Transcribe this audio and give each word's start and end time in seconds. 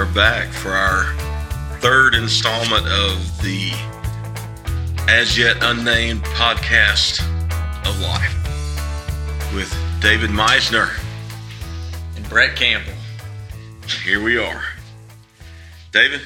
are 0.00 0.06
back 0.14 0.48
for 0.48 0.70
our 0.70 1.14
third 1.80 2.14
installment 2.14 2.86
of 2.86 3.42
the 3.42 3.70
as 5.08 5.36
yet 5.36 5.58
unnamed 5.60 6.22
podcast 6.24 7.20
of 7.86 8.00
life 8.00 8.34
with 9.54 9.70
David 10.00 10.30
Meisner. 10.30 10.88
and 12.16 12.26
Brett 12.30 12.56
Campbell. 12.56 12.94
Here 14.02 14.22
we 14.22 14.38
are. 14.38 14.62
David, 15.92 16.22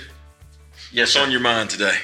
Yes, 0.93 1.17
what's 1.17 1.27
on 1.27 1.32
your 1.32 1.41
mind 1.41 1.68
today? 1.71 1.96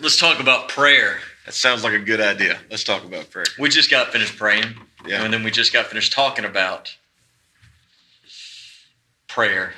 Let's 0.00 0.18
talk 0.18 0.38
about 0.38 0.68
prayer. 0.68 1.20
That 1.46 1.54
sounds 1.54 1.82
like 1.82 1.94
a 1.94 1.98
good 1.98 2.20
idea. 2.20 2.58
Let's 2.70 2.84
talk 2.84 3.04
about 3.04 3.30
prayer. 3.30 3.46
We 3.58 3.70
just 3.70 3.90
got 3.90 4.12
finished 4.12 4.36
praying, 4.36 4.74
Yeah. 5.06 5.22
and 5.24 5.32
then 5.32 5.44
we 5.44 5.50
just 5.50 5.72
got 5.72 5.86
finished 5.86 6.12
talking 6.12 6.44
about 6.44 6.94
prayer. 9.26 9.72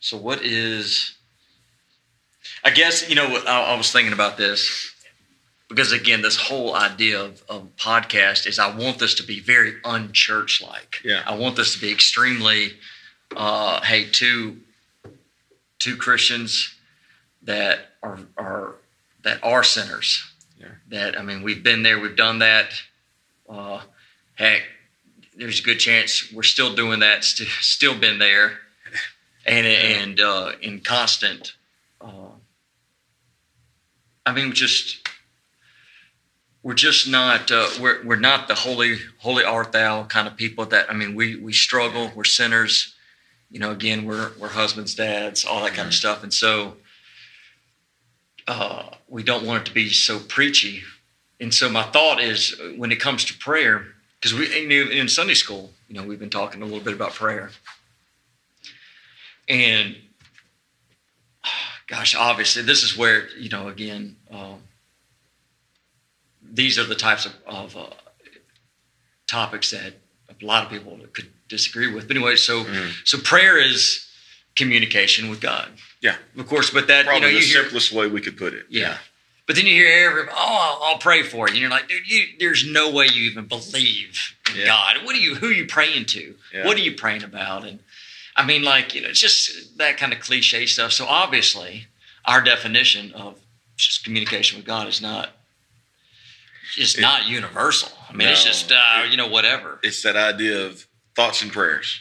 So, 0.00 0.16
what 0.16 0.42
is? 0.42 1.16
I 2.64 2.70
guess 2.70 3.08
you 3.08 3.14
know. 3.14 3.42
I, 3.46 3.72
I 3.72 3.76
was 3.76 3.90
thinking 3.92 4.12
about 4.12 4.36
this 4.36 4.94
because 5.68 5.92
again, 5.92 6.22
this 6.22 6.36
whole 6.36 6.74
idea 6.74 7.20
of, 7.20 7.42
of 7.48 7.68
podcast 7.76 8.46
is 8.46 8.58
I 8.58 8.74
want 8.74 8.98
this 8.98 9.14
to 9.16 9.22
be 9.22 9.40
very 9.40 9.74
unchurch-like. 9.84 11.02
Yeah. 11.04 11.22
I 11.26 11.36
want 11.36 11.56
this 11.56 11.74
to 11.74 11.80
be 11.80 11.92
extremely, 11.92 12.72
uh, 13.36 13.80
hey, 13.82 14.06
two 14.10 14.58
two 15.78 15.96
Christians 15.96 16.74
that 17.42 17.80
are 18.02 18.18
are 18.36 18.74
that 19.22 19.42
are 19.42 19.62
sinners. 19.62 20.24
Yeah. 20.58 20.66
That 20.88 21.18
I 21.18 21.22
mean, 21.22 21.42
we've 21.42 21.62
been 21.62 21.82
there, 21.82 22.00
we've 22.00 22.16
done 22.16 22.38
that. 22.40 22.72
Uh, 23.48 23.80
heck, 24.34 24.62
there's 25.36 25.60
a 25.60 25.62
good 25.62 25.78
chance 25.78 26.32
we're 26.32 26.42
still 26.42 26.74
doing 26.74 27.00
that, 27.00 27.24
st- 27.24 27.48
still 27.60 27.98
been 27.98 28.18
there, 28.18 28.58
and 29.48 29.66
and 29.66 30.20
uh, 30.20 30.52
in 30.60 30.80
constant. 30.80 31.54
Uh, 32.00 32.36
I 34.26 34.32
mean, 34.32 34.52
just 34.52 35.08
we're 36.62 36.74
just 36.74 37.08
not 37.08 37.50
uh, 37.50 37.68
we're 37.80 38.04
we're 38.04 38.16
not 38.16 38.46
the 38.46 38.54
holy 38.54 38.98
holy 39.18 39.42
art 39.44 39.72
thou 39.72 40.04
kind 40.04 40.28
of 40.28 40.36
people 40.36 40.66
that 40.66 40.90
I 40.90 40.94
mean 40.94 41.14
we 41.14 41.36
we 41.36 41.52
struggle. 41.52 42.12
We're 42.14 42.24
sinners. 42.24 42.94
You 43.50 43.58
know 43.58 43.70
again 43.70 44.04
we're 44.04 44.32
we're 44.38 44.48
husbands 44.48 44.94
dads 44.94 45.44
all 45.44 45.64
that 45.64 45.72
kind 45.72 45.88
of 45.88 45.94
stuff. 45.94 46.22
And 46.22 46.32
so 46.32 46.76
uh, 48.46 48.90
we 49.08 49.22
don't 49.22 49.46
want 49.46 49.62
it 49.62 49.66
to 49.66 49.74
be 49.74 49.88
so 49.88 50.18
preachy. 50.18 50.82
And 51.40 51.54
so 51.54 51.70
my 51.70 51.84
thought 51.84 52.20
is 52.20 52.60
when 52.76 52.92
it 52.92 53.00
comes 53.00 53.24
to 53.26 53.34
prayer 53.38 53.86
because 54.20 54.34
we 54.34 54.98
in 55.00 55.08
Sunday 55.08 55.34
school 55.34 55.70
you 55.88 55.94
know 55.94 56.06
we've 56.06 56.18
been 56.18 56.28
talking 56.28 56.60
a 56.60 56.66
little 56.66 56.84
bit 56.84 56.92
about 56.92 57.14
prayer 57.14 57.50
and 59.48 59.96
gosh 61.86 62.14
obviously 62.14 62.62
this 62.62 62.82
is 62.82 62.96
where 62.96 63.28
you 63.38 63.48
know 63.48 63.68
again 63.68 64.16
um, 64.30 64.60
these 66.42 66.78
are 66.78 66.84
the 66.84 66.94
types 66.94 67.26
of, 67.26 67.32
of 67.46 67.76
uh, 67.76 67.86
topics 69.26 69.70
that 69.70 69.94
a 70.40 70.44
lot 70.44 70.64
of 70.64 70.70
people 70.70 70.98
could 71.12 71.28
disagree 71.48 71.92
with. 71.92 72.06
But 72.08 72.16
anyway, 72.16 72.36
so 72.36 72.64
Mhm. 72.64 72.92
so 73.04 73.18
prayer 73.18 73.58
is 73.58 74.06
communication 74.56 75.28
with 75.28 75.40
God. 75.40 75.70
Yeah. 76.00 76.16
of 76.36 76.46
course. 76.46 76.70
But 76.70 76.86
that 76.88 77.04
Probably 77.06 77.28
you 77.28 77.34
know 77.34 77.38
the 77.40 77.46
you 77.46 77.52
hear, 77.52 77.62
simplest 77.64 77.92
way 77.92 78.06
we 78.06 78.20
could 78.20 78.36
put 78.36 78.54
it. 78.54 78.66
yeah. 78.68 78.98
But 79.46 79.56
then 79.56 79.64
you 79.66 79.72
hear 79.72 80.10
every, 80.10 80.22
oh, 80.30 80.34
I'll, 80.36 80.82
I'll 80.92 80.98
pray 80.98 81.22
for 81.22 81.48
you. 81.48 81.52
And 81.54 81.56
you're 81.56 81.70
like, 81.70 81.88
dude, 81.88 82.06
you, 82.06 82.24
there's 82.38 82.66
no 82.70 82.90
way 82.90 83.06
you 83.06 83.30
even 83.30 83.46
believe 83.46 84.34
in 84.50 84.56
Yeah. 84.60 84.66
God. 84.66 85.04
What 85.04 85.16
are 85.16 85.18
you, 85.18 85.36
who 85.36 85.48
are 85.48 85.52
you 85.52 85.66
praying 85.66 86.04
to? 86.06 86.34
Yeah. 86.52 86.66
What 86.66 86.76
are 86.76 86.80
you 86.80 86.92
praying 86.94 87.22
about? 87.24 87.66
And 87.66 87.78
I 88.38 88.46
mean, 88.46 88.62
like, 88.62 88.94
you 88.94 89.02
know, 89.02 89.08
it's 89.08 89.20
just 89.20 89.76
that 89.78 89.96
kind 89.98 90.12
of 90.12 90.20
cliche 90.20 90.64
stuff. 90.66 90.92
So 90.92 91.04
obviously, 91.06 91.86
our 92.24 92.40
definition 92.40 93.12
of 93.12 93.38
just 93.76 94.04
communication 94.04 94.56
with 94.58 94.64
God 94.66 94.86
is 94.88 95.00
not, 95.02 95.30
it's 96.76 96.96
It- 96.96 97.00
not 97.00 97.26
universal. 97.26 97.90
I 98.08 98.12
mean, 98.12 98.28
it's 98.28 98.44
just, 98.44 98.70
uh, 98.72 99.02
It- 99.04 99.10
you 99.10 99.16
know, 99.16 99.26
whatever. 99.26 99.80
It's 99.82 100.02
that 100.02 100.16
idea 100.16 100.66
of 100.66 100.86
thoughts 101.14 101.42
and 101.42 101.52
prayers. 101.52 102.00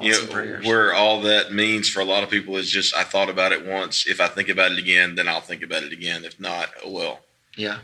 you 0.00 0.12
Thoughts 0.12 0.18
know, 0.18 0.24
and 0.24 0.32
prayers. 0.32 0.64
where 0.66 0.92
all 0.94 1.22
that 1.22 1.52
means 1.54 1.88
for 1.88 2.00
a 2.00 2.04
lot 2.04 2.22
of 2.22 2.28
people 2.30 2.56
is 2.58 2.70
just 2.70 2.94
I 2.94 3.02
thought 3.02 3.30
about 3.30 3.52
it 3.52 3.64
once. 3.64 4.06
If 4.06 4.20
I 4.20 4.28
think 4.28 4.48
about 4.50 4.70
it 4.72 4.78
again, 4.78 5.14
then 5.14 5.26
I'll 5.26 5.40
think 5.40 5.62
about 5.62 5.82
it 5.84 5.92
again. 5.92 6.22
If 6.24 6.38
not, 6.38 6.70
oh 6.84 6.90
well. 6.90 7.24
Yeah. 7.56 7.78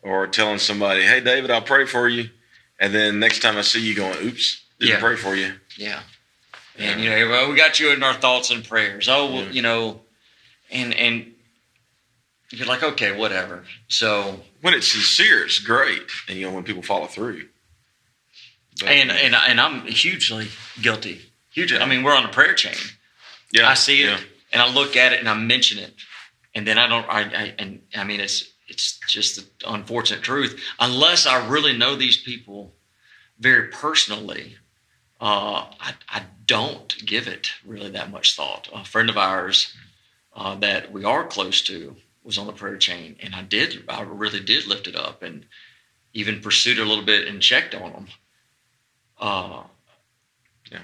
Or 0.00 0.26
telling 0.26 0.58
somebody, 0.58 1.02
"Hey, 1.02 1.20
David, 1.20 1.50
I'll 1.50 1.60
pray 1.60 1.84
for 1.84 2.08
you," 2.08 2.30
and 2.80 2.94
then 2.94 3.20
next 3.20 3.40
time 3.40 3.58
I 3.58 3.60
see 3.60 3.80
you, 3.80 3.94
going, 3.94 4.16
"Oops, 4.26 4.62
didn't 4.80 4.94
Yeah. 4.94 5.00
pray 5.00 5.16
for 5.16 5.34
you." 5.36 5.60
Yeah. 5.76 6.00
And 6.78 7.00
you 7.02 7.10
know, 7.10 7.28
well, 7.28 7.50
we 7.50 7.56
got 7.56 7.80
you 7.80 7.92
in 7.92 8.02
our 8.02 8.14
thoughts 8.14 8.50
and 8.50 8.66
prayers. 8.66 9.08
Oh, 9.08 9.26
well, 9.32 9.44
Yeah. 9.44 9.50
you 9.50 9.62
know, 9.62 10.00
and 10.70 10.94
and 10.94 11.32
you're 12.50 12.66
like, 12.66 12.82
okay, 12.82 13.16
whatever. 13.16 13.64
So 13.88 14.40
When 14.60 14.74
it's 14.74 14.88
sincere, 14.88 15.44
it's 15.44 15.58
great, 15.58 16.02
and 16.28 16.38
you 16.38 16.46
know 16.46 16.54
when 16.54 16.64
people 16.64 16.82
follow 16.82 17.06
through. 17.06 17.48
But, 18.80 18.88
and 18.90 19.10
and 19.10 19.34
and 19.34 19.60
I'm 19.60 19.82
hugely 19.86 20.48
guilty. 20.80 21.20
Hugely. 21.52 21.78
I 21.78 21.86
mean, 21.86 22.02
we're 22.04 22.14
on 22.14 22.24
a 22.24 22.28
prayer 22.28 22.54
chain. 22.54 22.76
yeah, 23.52 23.68
I 23.68 23.74
see 23.74 24.02
it 24.02 24.10
yeah. 24.10 24.20
and 24.52 24.62
I 24.62 24.72
look 24.72 24.96
at 24.96 25.12
it 25.12 25.18
and 25.20 25.28
I 25.28 25.34
mention 25.34 25.78
it, 25.78 25.94
and 26.54 26.66
then 26.66 26.78
I 26.78 26.86
don't. 26.88 27.06
I, 27.08 27.20
I 27.22 27.54
and 27.58 27.80
I 27.96 28.04
mean, 28.04 28.20
it's 28.20 28.44
it's 28.68 28.98
just 29.08 29.36
the 29.36 29.70
unfortunate 29.72 30.22
truth. 30.22 30.62
Unless 30.78 31.26
I 31.26 31.48
really 31.48 31.76
know 31.76 31.96
these 31.96 32.18
people 32.22 32.74
very 33.40 33.68
personally, 33.68 34.56
uh, 35.20 35.66
I, 35.80 35.94
I 36.08 36.22
don't 36.46 36.94
give 37.04 37.26
it 37.26 37.50
really 37.64 37.90
that 37.90 38.10
much 38.10 38.36
thought. 38.36 38.68
A 38.72 38.84
friend 38.84 39.10
of 39.10 39.16
ours 39.18 39.74
uh, 40.34 40.54
that 40.56 40.92
we 40.92 41.04
are 41.04 41.26
close 41.26 41.60
to 41.62 41.96
was 42.22 42.38
on 42.38 42.46
the 42.46 42.52
prayer 42.52 42.76
chain, 42.76 43.16
and 43.20 43.34
I 43.34 43.42
did. 43.42 43.84
I 43.88 44.02
really 44.02 44.40
did 44.40 44.66
lift 44.66 44.86
it 44.86 44.94
up 44.96 45.22
and 45.22 45.46
even 46.14 46.40
pursued 46.40 46.78
it 46.78 46.82
a 46.82 46.88
little 46.88 47.04
bit 47.04 47.26
and 47.28 47.40
checked 47.42 47.74
on 47.74 47.92
them. 47.92 48.06
Uh, 49.20 49.62
Yeah. 50.70 50.80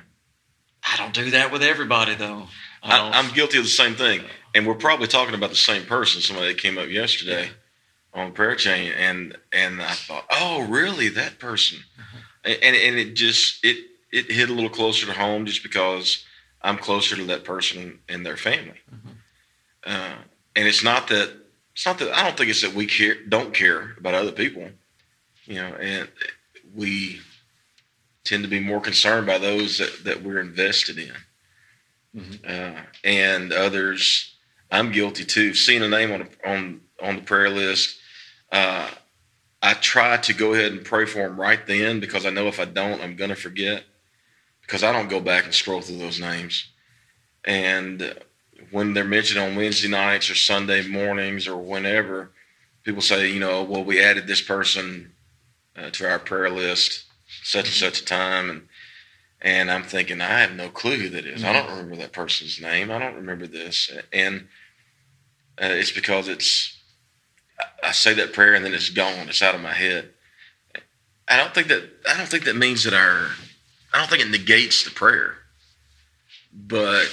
I 0.83 0.97
don't 0.97 1.15
do 1.15 1.31
that 1.31 1.53
with 1.53 1.62
everybody 1.62 2.15
though. 2.15 2.49
I 2.83 3.11
I'm 3.15 3.33
guilty 3.33 3.59
of 3.59 3.65
the 3.65 3.71
same 3.71 3.94
thing, 3.94 4.23
and 4.55 4.67
we're 4.67 4.75
probably 4.75 5.06
talking 5.06 5.34
about 5.34 5.50
the 5.50 5.56
same 5.56 5.87
person. 5.87 6.21
Somebody 6.21 6.49
that 6.49 6.59
came 6.61 6.77
up 6.77 6.89
yesterday 6.89 7.50
on 8.12 8.33
prayer 8.33 8.55
chain, 8.56 8.93
and 8.93 9.37
and 9.53 9.81
I 9.81 9.93
thought, 9.93 10.27
oh, 10.31 10.67
really, 10.67 11.09
that 11.11 11.39
person, 11.39 11.78
Uh-huh. 11.99 12.19
and 12.44 12.59
and 12.62 12.77
and 12.77 12.97
it 12.99 13.15
just 13.15 13.65
it 13.65 13.78
it 14.15 14.31
hit 14.31 14.49
a 14.49 14.53
little 14.53 14.71
closer 14.71 15.07
to 15.07 15.13
home 15.13 15.45
just 15.47 15.63
because 15.63 16.25
I'm 16.63 16.79
closer 16.79 17.17
to 17.17 17.25
that 17.27 17.45
person 17.45 17.99
and 18.09 18.25
their 18.25 18.37
family, 18.37 18.81
Mhm. 18.93 19.17
uh, 19.85 20.17
and 20.57 20.69
it's 20.69 20.83
not 20.85 21.09
that 21.09 21.31
it's 21.75 21.85
not 21.87 21.99
that 21.99 22.13
I 22.17 22.23
don't 22.23 22.37
think 22.37 22.51
it's 22.51 22.63
that 22.63 22.73
we 22.75 22.87
care 22.87 23.17
don't 23.29 23.53
care 23.53 23.95
about 23.99 24.15
other 24.15 24.33
people, 24.33 24.71
you 25.47 25.57
know, 25.57 25.75
and 25.75 26.09
we 26.75 27.21
tend 28.25 28.43
to 28.45 28.49
be 28.49 28.61
more 28.61 28.81
concerned 28.81 29.27
by 29.27 29.39
those 29.39 29.79
that, 29.79 30.05
that 30.05 30.23
we're 30.23 30.39
invested 30.41 30.99
in 30.99 31.13
Mhm. 32.17 32.49
uh, 32.49 32.83
and 33.03 33.53
others. 33.53 34.37
I'm 34.71 34.93
guilty 34.93 35.25
too. 35.25 35.55
Seeing 35.55 35.83
a 35.83 35.89
name 35.89 36.13
on 36.13 36.23
a, 36.23 36.49
on 36.49 36.81
on 37.03 37.17
the 37.17 37.23
prayer 37.23 37.51
list, 37.51 37.99
uh, 38.53 38.89
I 39.61 39.75
try 39.75 40.17
to 40.19 40.33
go 40.33 40.55
ahead 40.55 40.73
and 40.73 40.85
pray 40.85 41.05
for 41.07 41.19
them 41.27 41.39
right 41.41 41.65
then 41.67 41.99
because 42.01 42.25
I 42.25 42.31
know 42.31 42.47
if 42.47 42.61
I 42.61 42.65
don't, 42.67 43.03
I'm 43.03 43.17
gonna 43.17 43.35
forget. 43.37 43.85
Because 44.67 44.83
I 44.83 44.93
don't 44.93 45.09
go 45.09 45.21
back 45.21 45.45
and 45.45 45.55
scroll 45.55 45.81
through 45.81 45.99
those 45.99 46.21
names, 46.21 46.69
and 47.45 48.15
when 48.71 48.95
they're 48.95 49.05
mentioned 49.05 49.41
on 49.41 49.57
Wednesday 49.57 49.89
nights 49.89 50.31
or 50.31 50.35
Sunday 50.35 50.87
mornings 50.87 51.47
or 51.47 51.56
whenever, 51.56 52.31
people 52.83 53.03
say, 53.03 53.31
you 53.31 53.38
know, 53.41 53.62
well, 53.62 53.85
we 53.85 54.03
added 54.03 54.27
this 54.27 54.41
person 54.41 55.12
uh, 55.77 55.91
to 55.91 56.09
our 56.09 56.19
prayer 56.19 56.49
list 56.50 57.05
such 57.43 57.67
and 57.67 57.75
such 57.75 58.00
a 58.00 58.05
time, 58.05 58.49
and 58.50 58.69
and 59.43 59.71
I'm 59.71 59.83
thinking, 59.83 60.23
I 60.23 60.41
have 60.41 60.53
no 60.55 60.71
clue 60.71 60.97
who 60.97 61.09
that 61.11 61.27
is. 61.27 61.44
I 61.44 61.53
don't 61.53 61.69
remember 61.69 61.97
that 61.97 62.12
person's 62.15 62.59
name. 62.62 62.91
I 62.91 62.99
don't 62.99 63.17
remember 63.17 63.47
this. 63.47 63.91
And 64.11 64.49
uh, 65.61 65.67
it's 65.67 65.91
because 65.93 66.29
it's, 66.29 66.79
I- 67.61 67.88
I 67.88 67.93
say 67.93 68.15
that 68.15 68.33
prayer 68.33 68.55
and 68.55 68.65
then 68.65 68.73
it's 68.73 68.88
gone. 68.88 69.29
It's 69.29 69.43
out 69.43 69.55
of 69.55 69.61
my 69.61 69.75
head. 69.75 70.09
I 71.29 71.37
don't 71.37 71.53
think 71.53 71.69
that, 71.69 71.83
I 72.11 72.17
don't 72.17 72.29
think 72.29 72.44
that 72.44 72.56
means 72.56 72.85
that 72.85 72.94
our, 72.94 73.33
I 73.94 73.99
don't 73.99 74.11
think 74.11 74.23
it 74.23 74.31
negates 74.31 74.85
the 74.85 74.91
prayer. 74.91 75.37
But, 76.52 77.06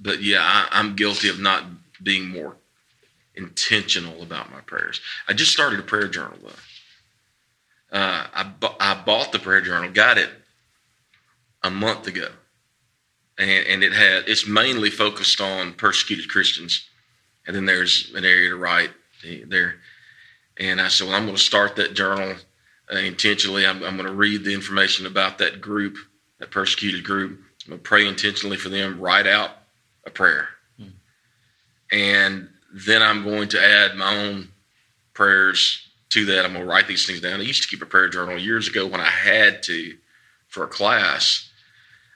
but 0.00 0.22
yeah, 0.22 0.40
I, 0.40 0.68
I'm 0.70 0.94
guilty 0.94 1.28
of 1.28 1.40
not 1.40 1.64
being 2.02 2.28
more 2.28 2.56
intentional 3.34 4.22
about 4.22 4.52
my 4.52 4.60
prayers. 4.60 5.00
I 5.28 5.32
just 5.32 5.52
started 5.52 5.80
a 5.80 5.82
prayer 5.82 6.08
journal 6.08 6.38
though. 6.42 7.98
Uh, 7.98 8.26
I, 8.34 8.42
bu- 8.42 8.76
I 8.80 8.94
bought 8.94 9.32
the 9.32 9.38
prayer 9.38 9.60
journal, 9.60 9.90
got 9.90 10.18
it 10.18 10.30
a 11.62 11.70
month 11.70 12.06
ago, 12.06 12.28
and, 13.38 13.66
and 13.66 13.82
it 13.82 13.92
had 13.92 14.28
it's 14.28 14.46
mainly 14.46 14.90
focused 14.90 15.40
on 15.40 15.72
persecuted 15.74 16.28
Christians, 16.28 16.88
and 17.46 17.54
then 17.54 17.64
there's 17.64 18.12
an 18.14 18.24
area 18.24 18.50
to 18.50 18.56
write 18.56 18.90
there. 19.46 19.76
And 20.58 20.80
I 20.80 20.88
said, 20.88 21.06
well, 21.06 21.16
I'm 21.16 21.24
going 21.24 21.36
to 21.36 21.42
start 21.42 21.76
that 21.76 21.94
journal 21.94 22.34
uh, 22.92 22.98
intentionally. 22.98 23.66
I'm, 23.66 23.82
I'm 23.82 23.96
going 23.96 24.08
to 24.08 24.14
read 24.14 24.44
the 24.44 24.54
information 24.54 25.06
about 25.06 25.38
that 25.38 25.60
group, 25.60 25.96
that 26.38 26.50
persecuted 26.50 27.04
group, 27.04 27.40
I'm 27.64 27.70
gonna 27.70 27.82
pray 27.82 28.06
intentionally 28.06 28.56
for 28.56 28.68
them. 28.68 29.00
Write 29.00 29.26
out 29.26 29.50
a 30.06 30.10
prayer, 30.10 30.48
Hmm. 30.78 30.88
and 31.92 32.48
then 32.72 33.02
I'm 33.02 33.24
going 33.24 33.48
to 33.50 33.62
add 33.62 33.96
my 33.96 34.14
own 34.16 34.48
prayers 35.14 35.88
to 36.10 36.24
that. 36.26 36.44
I'm 36.44 36.52
gonna 36.52 36.64
write 36.64 36.86
these 36.88 37.06
things 37.06 37.20
down. 37.20 37.40
I 37.40 37.44
used 37.44 37.62
to 37.62 37.68
keep 37.68 37.82
a 37.82 37.86
prayer 37.86 38.08
journal 38.08 38.38
years 38.38 38.68
ago 38.68 38.86
when 38.86 39.00
I 39.00 39.08
had 39.10 39.62
to 39.64 39.96
for 40.48 40.64
a 40.64 40.68
class 40.68 41.48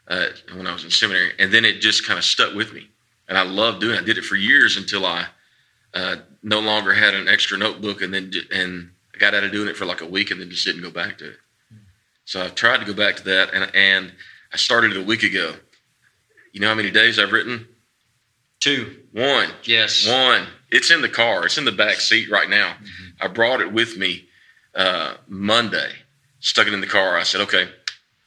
uh, 0.09 0.27
when 0.55 0.67
I 0.67 0.73
was 0.73 0.85
in 0.85 0.91
seminary, 0.91 1.33
and 1.39 1.53
then 1.53 1.65
it 1.65 1.81
just 1.81 2.07
kind 2.07 2.19
of 2.19 2.25
stuck 2.25 2.55
with 2.55 2.73
me, 2.73 2.89
and 3.29 3.39
I 3.39 3.43
loved 3.43 3.81
doing. 3.81 3.97
it. 3.97 4.03
I 4.03 4.05
did 4.05 4.19
it 4.19 4.25
for 4.25 4.37
years 4.37 4.77
until 4.77 5.07
I 5.07 5.27
uh, 5.95 6.17
no 6.43 6.61
longer 6.61 6.93
had 6.93 7.15
an 7.15 7.29
extra 7.29 7.57
notebook, 7.59 8.03
and 8.03 8.13
then 8.13 8.33
and 8.53 8.91
I 9.15 9.19
got 9.19 9.35
out 9.35 9.45
of 9.45 9.53
doing 9.53 9.69
it 9.69 9.77
for 9.77 9.85
like 9.85 10.01
a 10.01 10.07
week, 10.07 10.31
and 10.31 10.41
then 10.41 10.51
just 10.51 10.65
didn't 10.65 10.83
go 10.83 10.91
back 10.91 11.19
to 11.19 11.31
it. 11.31 11.37
So 12.25 12.43
I've 12.43 12.55
tried 12.55 12.79
to 12.79 12.87
go 12.87 12.95
back 12.95 13.17
to 13.17 13.25
that, 13.25 13.53
and 13.55 13.75
and 13.75 14.13
I 14.53 14.57
started 14.57 14.93
it 14.93 14.99
a 15.01 15.05
week 15.05 15.23
ago. 15.23 15.55
You 16.53 16.61
know 16.61 16.69
how 16.69 16.75
many 16.75 16.91
days 16.91 17.19
I've 17.19 17.33
written? 17.33 17.69
Two. 18.61 18.99
One. 19.13 19.49
Yes. 19.65 20.07
One. 20.07 20.47
It's 20.71 20.91
in 20.91 21.03
the 21.03 21.09
car. 21.09 21.47
It's 21.47 21.59
in 21.59 21.65
the 21.65 21.73
back 21.73 22.01
seat 22.01 22.31
right 22.31 22.49
now. 22.49 22.75
I 23.21 23.29
brought 23.29 23.61
it 23.61 23.73
with 23.73 23.97
me 23.97 24.29
uh, 24.75 25.15
Monday. 25.29 25.91
Stuck 26.41 26.67
it 26.67 26.75
in 26.75 26.81
the 26.81 26.87
car. 26.87 27.17
I 27.17 27.23
said, 27.23 27.41
okay, 27.43 27.69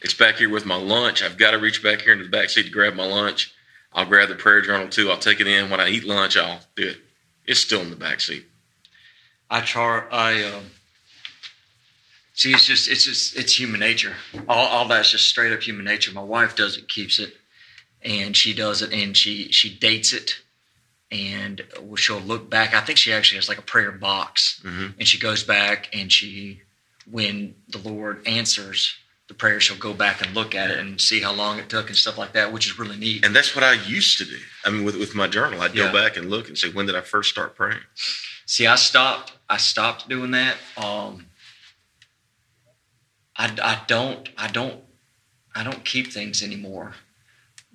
it's 0.01 0.13
back 0.13 0.35
here 0.35 0.49
with 0.49 0.65
my 0.65 0.75
lunch. 0.75 1.23
I've 1.23 1.37
got 1.37 1.51
to 1.51 1.57
reach 1.57 1.81
back 1.81 2.01
here 2.01 2.13
into 2.13 2.25
the 2.25 2.31
back 2.31 2.49
seat 2.49 2.63
to 2.63 2.69
grab 2.69 2.93
my 2.95 3.05
lunch. 3.05 3.53
I'll 3.93 4.05
grab 4.05 4.29
the 4.29 4.35
prayer 4.35 4.61
journal 4.61 4.89
too. 4.89 5.09
I'll 5.09 5.17
take 5.17 5.39
it 5.39 5.47
in 5.47 5.69
when 5.69 5.79
I 5.79 5.89
eat 5.89 6.03
lunch. 6.03 6.35
I'll 6.35 6.59
do 6.75 6.89
it. 6.89 6.97
It's 7.45 7.59
still 7.59 7.81
in 7.81 7.89
the 7.89 7.95
back 7.95 8.21
seat. 8.21 8.45
I 9.49 9.61
char 9.61 10.07
I 10.11 10.43
um 10.43 10.65
see 12.33 12.51
it's 12.51 12.65
just 12.65 12.87
it's 12.89 13.05
just 13.05 13.35
it's 13.37 13.57
human 13.57 13.79
nature. 13.79 14.15
All 14.47 14.67
all 14.67 14.87
that's 14.87 15.11
just 15.11 15.27
straight 15.29 15.51
up 15.53 15.61
human 15.61 15.85
nature. 15.85 16.11
My 16.11 16.23
wife 16.23 16.55
does 16.55 16.77
it, 16.77 16.87
keeps 16.87 17.19
it, 17.19 17.33
and 18.01 18.35
she 18.35 18.53
does 18.53 18.81
it 18.81 18.91
and 18.91 19.15
she 19.15 19.51
she 19.51 19.73
dates 19.77 20.13
it 20.13 20.41
and 21.11 21.61
she'll 21.95 22.19
look 22.19 22.49
back. 22.49 22.73
I 22.73 22.81
think 22.81 22.97
she 22.97 23.13
actually 23.13 23.37
has 23.37 23.47
like 23.49 23.59
a 23.59 23.63
prayer 23.63 23.91
box 23.91 24.59
Mhm. 24.63 24.95
and 24.97 25.07
she 25.07 25.19
goes 25.19 25.43
back 25.43 25.89
and 25.93 26.11
she 26.11 26.61
when 27.09 27.55
the 27.67 27.77
Lord 27.77 28.25
answers 28.27 28.95
the 29.27 29.33
prayer, 29.33 29.59
she'll 29.61 29.77
go 29.77 29.93
back 29.93 30.25
and 30.25 30.33
look 30.35 30.53
at 30.55 30.69
it 30.69 30.79
and 30.79 30.99
see 30.99 31.21
how 31.21 31.31
long 31.31 31.57
it 31.59 31.69
took 31.69 31.87
and 31.87 31.97
stuff 31.97 32.17
like 32.17 32.33
that, 32.33 32.51
which 32.51 32.65
is 32.65 32.77
really 32.79 32.97
neat. 32.97 33.25
And 33.25 33.33
that's 33.35 33.55
what 33.55 33.63
I 33.63 33.73
used 33.73 34.17
to 34.17 34.25
do. 34.25 34.37
I 34.65 34.69
mean, 34.69 34.83
with, 34.83 34.97
with 34.97 35.15
my 35.15 35.27
journal, 35.27 35.61
I'd 35.61 35.73
Yeah. 35.75 35.87
go 35.87 35.93
back 35.93 36.17
and 36.17 36.29
look 36.29 36.47
and 36.49 36.57
say, 36.57 36.69
when 36.69 36.85
did 36.87 36.95
I 36.95 37.01
first 37.01 37.29
start 37.29 37.55
praying? 37.55 37.79
See, 38.45 38.67
I 38.67 38.75
stopped. 38.75 39.31
I 39.49 39.57
stopped 39.57 40.09
doing 40.09 40.31
that. 40.31 40.57
Um, 40.75 41.27
I, 43.35 43.45
I 43.61 43.81
don't. 43.87 44.29
I 44.37 44.47
don't. 44.47 44.81
I 45.55 45.63
don't 45.63 45.83
keep 45.85 46.11
things 46.11 46.41
anymore 46.41 46.93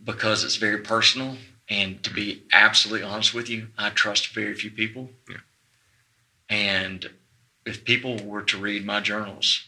because 0.02 0.44
it's 0.44 0.56
very 0.56 0.78
personal. 0.78 1.36
And 1.68 2.02
to 2.02 2.12
be 2.12 2.44
absolutely 2.52 3.06
honest 3.06 3.34
with 3.34 3.48
you, 3.48 3.68
I 3.76 3.90
trust 3.90 4.28
very 4.34 4.54
few 4.54 4.70
people. 4.70 5.10
Yeah. 5.28 5.36
And 6.48 7.10
if 7.66 7.84
people 7.84 8.16
were 8.24 8.42
to 8.42 8.56
read 8.56 8.86
my 8.86 9.00
journals, 9.00 9.64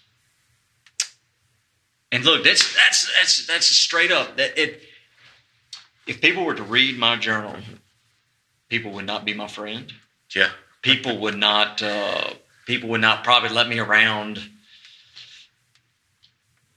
and 2.10 2.24
look, 2.24 2.42
that's 2.42 2.74
that's 2.74 3.12
that's 3.16 3.46
that's 3.46 3.66
straight 3.66 4.10
up 4.10 4.36
that 4.36 4.58
it. 4.58 4.82
If 6.06 6.20
people 6.20 6.44
were 6.44 6.54
to 6.54 6.62
read 6.62 6.98
my 6.98 7.16
journal, 7.16 7.56
people 8.68 8.90
would 8.92 9.06
not 9.06 9.24
be 9.24 9.34
my 9.34 9.46
friend 9.46 9.92
Yeah. 10.34 10.50
people 10.82 11.18
would 11.18 11.36
not 11.36 11.82
uh, 11.82 12.30
people 12.66 12.88
would 12.88 13.00
not 13.02 13.22
probably 13.22 13.50
let 13.50 13.68
me 13.68 13.78
around 13.78 14.40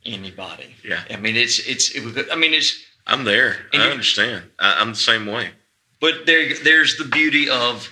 anybody. 0.05 0.75
Yeah. 0.83 1.01
I 1.09 1.17
mean, 1.17 1.35
it's 1.35 1.59
it's 1.59 1.91
it 1.91 2.03
was, 2.03 2.17
I 2.31 2.35
mean, 2.35 2.53
it's 2.53 2.83
I'm 3.05 3.23
there. 3.23 3.57
I 3.73 3.89
understand. 3.89 4.43
I, 4.59 4.79
I'm 4.79 4.89
the 4.89 4.95
same 4.95 5.25
way. 5.25 5.51
but 5.99 6.25
there 6.25 6.53
there's 6.63 6.97
the 6.97 7.05
beauty 7.05 7.49
of 7.49 7.89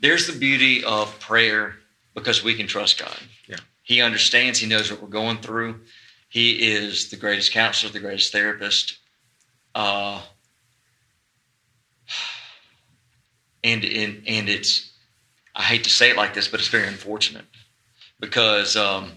there's 0.00 0.26
the 0.26 0.38
beauty 0.38 0.84
of 0.84 1.18
prayer 1.20 1.74
because 2.14 2.42
we 2.42 2.54
can 2.54 2.66
trust 2.66 2.98
God. 2.98 3.18
Yeah. 3.46 3.56
He 3.82 4.00
understands. 4.00 4.58
He 4.58 4.66
knows 4.66 4.90
what 4.90 5.00
we're 5.02 5.08
going 5.08 5.38
through. 5.38 5.80
He 6.28 6.74
is 6.74 7.10
the 7.10 7.16
greatest 7.16 7.52
counselor, 7.52 7.92
the 7.92 8.00
greatest 8.00 8.32
therapist. 8.32 8.98
Uh, 9.74 10.20
and 13.64 13.84
and 13.84 14.22
and 14.26 14.48
it's 14.48 14.92
I 15.54 15.62
hate 15.62 15.84
to 15.84 15.90
say 15.90 16.10
it 16.10 16.16
like 16.16 16.34
this, 16.34 16.48
but 16.48 16.60
it's 16.60 16.68
very 16.68 16.86
unfortunate 16.86 17.44
because 18.20 18.76
um, 18.76 19.12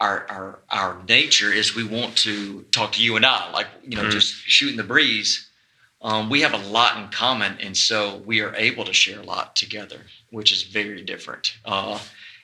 our 0.00 0.26
our 0.30 0.58
our 0.70 1.02
nature 1.08 1.52
is 1.52 1.74
we 1.74 1.84
want 1.84 2.16
to 2.18 2.62
talk 2.70 2.92
to 2.92 3.02
you 3.02 3.16
and 3.16 3.24
I, 3.24 3.50
like 3.52 3.66
you 3.82 3.96
know, 3.96 4.04
Mhm. 4.04 4.10
just 4.12 4.34
shooting 4.46 4.76
the 4.76 4.84
breeze. 4.84 5.48
Um, 6.02 6.28
we 6.28 6.42
have 6.42 6.52
a 6.52 6.58
lot 6.58 6.98
in 6.98 7.08
common, 7.08 7.58
and 7.58 7.76
so 7.76 8.16
we 8.18 8.40
are 8.40 8.54
able 8.54 8.84
to 8.84 8.92
share 8.92 9.20
a 9.20 9.24
lot 9.24 9.56
together, 9.56 10.06
which 10.30 10.52
is 10.52 10.62
very 10.62 11.02
different. 11.02 11.54
Uh, 11.64 11.98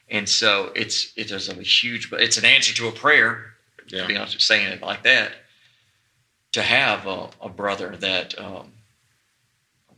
and 0.08 0.28
so 0.28 0.72
it's 0.74 1.12
it 1.16 1.30
is 1.30 1.48
a 1.48 1.54
huge, 1.54 2.10
but 2.10 2.22
it's 2.22 2.38
an 2.38 2.44
answer 2.44 2.74
to 2.74 2.88
a 2.88 2.92
prayer. 2.92 3.54
Yeah. 3.88 4.02
To 4.02 4.08
be 4.08 4.16
honest, 4.16 4.34
with 4.36 4.42
saying 4.42 4.66
it 4.68 4.80
like 4.80 5.02
that, 5.02 5.32
to 6.52 6.62
have 6.62 7.06
a, 7.06 7.30
a 7.40 7.48
brother 7.48 7.94
that 7.98 8.38
um, 8.38 8.72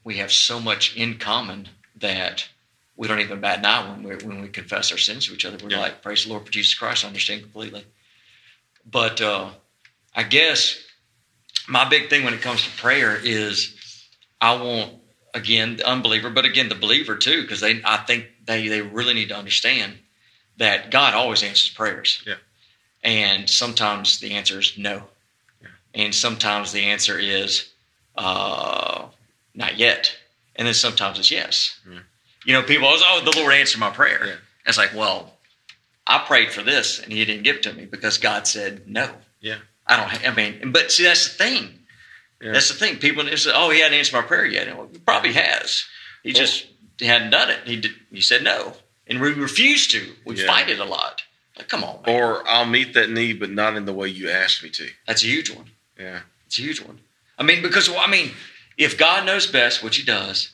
we 0.03 0.17
have 0.17 0.33
so 0.33 0.59
much 0.59 0.97
in 0.97 1.19
common 1.19 1.69
that 1.95 2.49
we 2.96 3.08
don't 3.08 3.20
even 3.20 3.41
bat 3.41 3.58
an 3.58 3.67
eye 3.67 3.91
when 3.91 4.02
we 4.02 4.14
when 4.25 4.41
we 4.43 4.49
confess 4.49 4.93
our 4.93 4.99
sins 4.99 5.26
to 5.26 5.35
each 5.35 5.44
other. 5.44 5.58
We're 5.62 5.70
Yeah. 5.70 5.81
like, 5.81 6.02
"Praise 6.02 6.25
the 6.25 6.31
Lord 6.31 6.46
for 6.46 6.52
Jesus 6.52 6.75
Christ." 6.75 7.05
I 7.05 7.08
understand 7.08 7.43
completely. 7.43 7.85
But 8.87 9.20
uh, 9.20 9.50
I 10.14 10.23
guess 10.23 10.79
my 11.69 11.88
big 11.88 12.11
thing 12.11 12.25
when 12.25 12.35
it 12.35 12.43
comes 12.43 12.62
to 12.64 12.70
prayer 12.70 13.17
is 13.23 13.75
I 14.41 14.55
want 14.56 14.94
again 15.32 15.76
the 15.76 15.87
unbeliever, 15.87 16.31
but 16.31 16.44
again 16.44 16.69
the 16.69 16.75
believer 16.75 17.17
too, 17.17 17.43
because 17.43 17.61
they 17.61 17.82
I 17.85 17.99
think 17.99 18.26
they 18.44 18.69
they 18.69 18.82
really 18.82 19.14
need 19.14 19.29
to 19.31 19.37
understand 19.37 19.99
that 20.58 20.91
God 20.91 21.14
always 21.14 21.43
answers 21.43 21.70
prayers. 21.70 22.23
Yeah. 22.26 22.37
And 23.02 23.50
sometimes 23.50 24.20
the 24.20 24.32
answer 24.35 24.58
is 24.61 24.79
no. 24.79 25.02
Yeah. 25.61 25.69
And 25.94 26.14
sometimes 26.14 26.73
the 26.73 26.85
answer 26.85 27.19
is 27.19 27.70
uh, 28.17 29.06
not 29.55 29.76
yet. 29.79 30.17
And 30.56 30.67
then 30.67 30.75
sometimes 30.75 31.19
it's 31.19 31.31
yes. 31.31 31.81
Yeah. 31.91 32.00
You 32.44 32.52
know, 32.55 32.62
people 32.62 32.87
always, 32.87 33.02
oh, 33.05 33.22
the 33.24 33.39
Lord 33.39 33.55
answered 33.55 33.81
my 33.81 33.91
prayer. 33.91 34.27
Yeah. 34.27 34.34
It's 34.67 34.79
like, 34.79 34.94
well, 34.94 35.32
I 36.06 36.19
prayed 36.27 36.51
for 36.53 36.63
this 36.63 37.01
and 37.03 37.13
he 37.13 37.24
didn't 37.24 37.43
give 37.44 37.56
it 37.56 37.63
to 37.65 37.72
me 37.72 37.84
because 37.86 38.19
God 38.19 38.46
said 38.46 38.86
no. 38.89 39.10
Yeah. 39.41 39.58
I 39.86 39.96
don't, 39.96 40.29
I 40.29 40.34
mean, 40.34 40.72
but 40.72 40.91
see, 40.91 41.05
that's 41.05 41.24
the 41.29 41.44
thing. 41.44 41.79
Yeah. 42.41 42.53
That's 42.53 42.69
the 42.69 42.74
thing. 42.74 42.96
People 42.98 43.24
say, 43.36 43.51
oh, 43.55 43.70
he 43.70 43.81
hadn't 43.81 43.98
answered 43.98 44.17
my 44.17 44.22
prayer 44.27 44.46
yet. 44.46 44.74
Well, 44.77 44.89
he 44.93 44.98
probably 44.98 45.32
has. 45.32 45.84
He 46.22 46.32
Well- 46.32 46.41
just 46.43 46.67
hadn't 47.01 47.31
done 47.31 47.51
it. 47.51 47.60
He 47.67 47.77
did, 47.77 47.93
he 48.10 48.20
said 48.20 48.43
no. 48.43 48.74
And 49.06 49.20
we 49.20 49.32
refuse 49.32 49.86
to. 49.89 50.15
We 50.24 50.36
Yeah. 50.36 50.46
fight 50.46 50.69
it 50.70 50.79
a 50.79 50.84
lot. 50.84 51.22
Like, 51.56 51.69
come 51.69 51.84
on, 51.84 52.03
man. 52.06 52.17
Or 52.17 52.46
I'll 52.48 52.65
meet 52.65 52.94
that 52.94 53.10
need, 53.10 53.39
but 53.39 53.51
not 53.51 53.77
in 53.77 53.84
the 53.84 53.93
way 53.93 54.08
you 54.08 54.29
asked 54.31 54.63
me 54.63 54.70
to. 54.70 54.91
That's 55.06 55.22
a 55.22 55.27
huge 55.27 55.51
one. 55.51 55.70
Yeah. 55.98 56.20
It's 56.46 56.58
a 56.58 56.63
huge 56.63 56.81
one. 56.81 57.01
I 57.39 57.43
mean, 57.43 57.63
because 57.63 57.89
well, 57.89 58.01
I 58.01 58.10
mean, 58.10 58.32
if 58.77 58.96
God 58.98 59.24
knows 59.27 59.46
best, 59.46 59.82
which 59.82 59.96
He 59.96 60.03
does. 60.05 60.54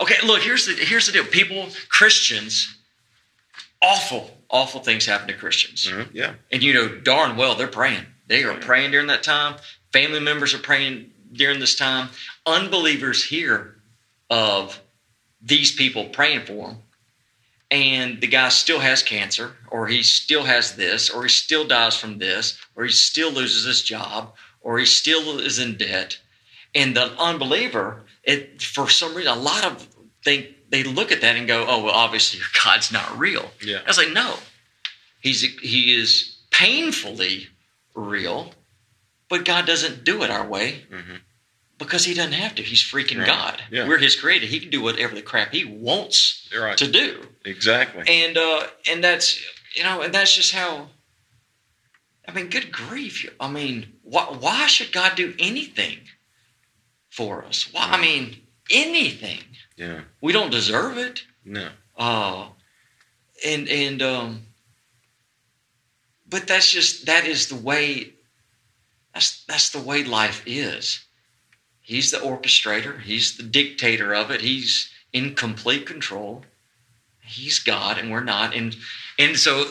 Okay, 0.00 0.16
look. 0.26 0.42
Here's 0.42 0.66
the 0.66 0.74
here's 0.74 1.06
the 1.06 1.12
deal. 1.12 1.24
People, 1.24 1.68
Christians, 1.88 2.76
awful, 3.80 4.36
awful 4.50 4.80
things 4.80 5.06
happen 5.06 5.28
to 5.28 5.34
Christians, 5.34 5.86
Mhm. 5.86 6.08
Yeah. 6.12 6.34
and 6.50 6.62
you 6.62 6.74
know 6.74 6.88
darn 6.88 7.36
well 7.36 7.54
they're 7.54 7.68
praying. 7.68 8.06
They 8.26 8.42
are 8.44 8.54
praying 8.58 8.90
during 8.92 9.06
that 9.08 9.22
time. 9.22 9.56
Family 9.92 10.20
members 10.20 10.54
are 10.54 10.58
praying 10.58 11.12
during 11.32 11.60
this 11.60 11.74
time. 11.76 12.08
Unbelievers 12.46 13.24
hear 13.24 13.76
of 14.30 14.80
these 15.40 15.72
people 15.72 16.06
praying 16.06 16.46
for 16.46 16.68
them, 16.68 16.82
and 17.70 18.20
the 18.20 18.26
guy 18.26 18.48
still 18.48 18.80
has 18.80 19.02
cancer, 19.02 19.56
or 19.68 19.86
he 19.88 20.02
still 20.02 20.44
has 20.44 20.74
this, 20.76 21.10
or 21.10 21.22
he 21.24 21.28
still 21.28 21.64
dies 21.66 21.96
from 21.96 22.18
this, 22.18 22.56
or 22.74 22.84
he 22.84 22.92
still 22.92 23.30
loses 23.30 23.64
his 23.64 23.82
job, 23.82 24.34
or 24.60 24.78
he 24.78 24.86
still 24.86 25.38
is 25.38 25.58
in 25.58 25.76
debt. 25.76 26.18
And 26.74 26.96
the 26.96 27.12
unbeliever, 27.18 28.04
it 28.24 28.62
for 28.62 28.88
some 28.88 29.14
reason, 29.14 29.32
a 29.32 29.40
lot 29.40 29.64
of 29.64 29.86
think 30.24 30.48
they 30.70 30.82
look 30.82 31.12
at 31.12 31.20
that 31.20 31.36
and 31.36 31.46
go, 31.46 31.66
"Oh, 31.68 31.84
well, 31.84 31.94
obviously 31.94 32.38
your 32.38 32.48
God's 32.64 32.90
not 32.92 33.18
real." 33.18 33.52
Yeah. 33.62 33.80
I 33.84 33.88
was 33.88 33.98
like, 33.98 34.10
"No, 34.12 34.36
he's 35.20 35.42
he 35.42 35.94
is 35.94 36.36
painfully 36.50 37.48
real, 37.94 38.54
but 39.28 39.44
God 39.44 39.66
doesn't 39.66 40.04
do 40.04 40.22
it 40.22 40.30
our 40.30 40.46
way." 40.46 40.86
Mhm. 40.90 41.20
Because 41.76 42.04
he 42.04 42.14
doesn't 42.14 42.32
have 42.34 42.54
to. 42.54 42.62
He's 42.62 42.82
freaking 42.82 43.18
Right. 43.18 43.26
God. 43.26 43.62
Yeah. 43.70 43.88
We're 43.88 43.98
his 43.98 44.14
creator. 44.14 44.46
He 44.46 44.60
can 44.60 44.70
do 44.70 44.80
whatever 44.80 45.14
the 45.14 45.22
crap 45.22 45.52
he 45.52 45.64
wants 45.64 46.48
right. 46.56 46.78
to 46.78 46.86
do 46.86 47.28
Exactly. 47.44 48.04
and 48.06 48.38
uh 48.38 48.66
and 48.88 49.02
that's 49.02 49.38
you 49.74 49.82
know 49.82 50.00
and 50.00 50.14
that's 50.14 50.34
just 50.34 50.52
how 50.54 50.88
i 52.28 52.32
mean 52.32 52.48
good 52.48 52.70
grief 52.72 53.28
i 53.40 53.50
mean 53.50 53.92
why, 54.02 54.22
why 54.26 54.66
should 54.68 54.92
god 54.92 55.14
do 55.16 55.34
anything 55.38 55.98
for 57.16 57.44
us 57.44 57.68
why 57.72 57.84
i 57.90 58.00
mean 58.00 58.36
anything 58.70 59.42
Yeah. 59.76 60.00
we 60.20 60.32
don't 60.32 60.50
deserve 60.50 60.98
it 60.98 61.22
No. 61.44 61.68
uh 61.96 62.46
and 63.44 63.68
and 63.68 64.02
um 64.02 64.42
but 66.26 66.46
that's 66.46 66.70
just 66.70 67.06
that 67.06 67.26
is 67.26 67.48
the 67.48 67.56
way 67.56 68.10
That's 69.12 69.44
that's 69.46 69.70
the 69.70 69.78
way 69.78 70.02
life 70.04 70.42
is. 70.46 71.04
He's 71.80 72.10
the 72.10 72.18
orchestrator. 72.18 73.00
He's 73.00 73.36
the 73.36 73.44
dictator 73.44 74.12
of 74.14 74.30
it. 74.32 74.40
He's 74.40 74.90
in 75.12 75.34
complete 75.36 75.86
control. 75.86 76.44
He's 77.20 77.58
God, 77.60 77.98
and 77.98 78.10
we're 78.10 78.24
not. 78.24 78.54
And 78.56 78.74
and 79.18 79.36
so, 79.38 79.70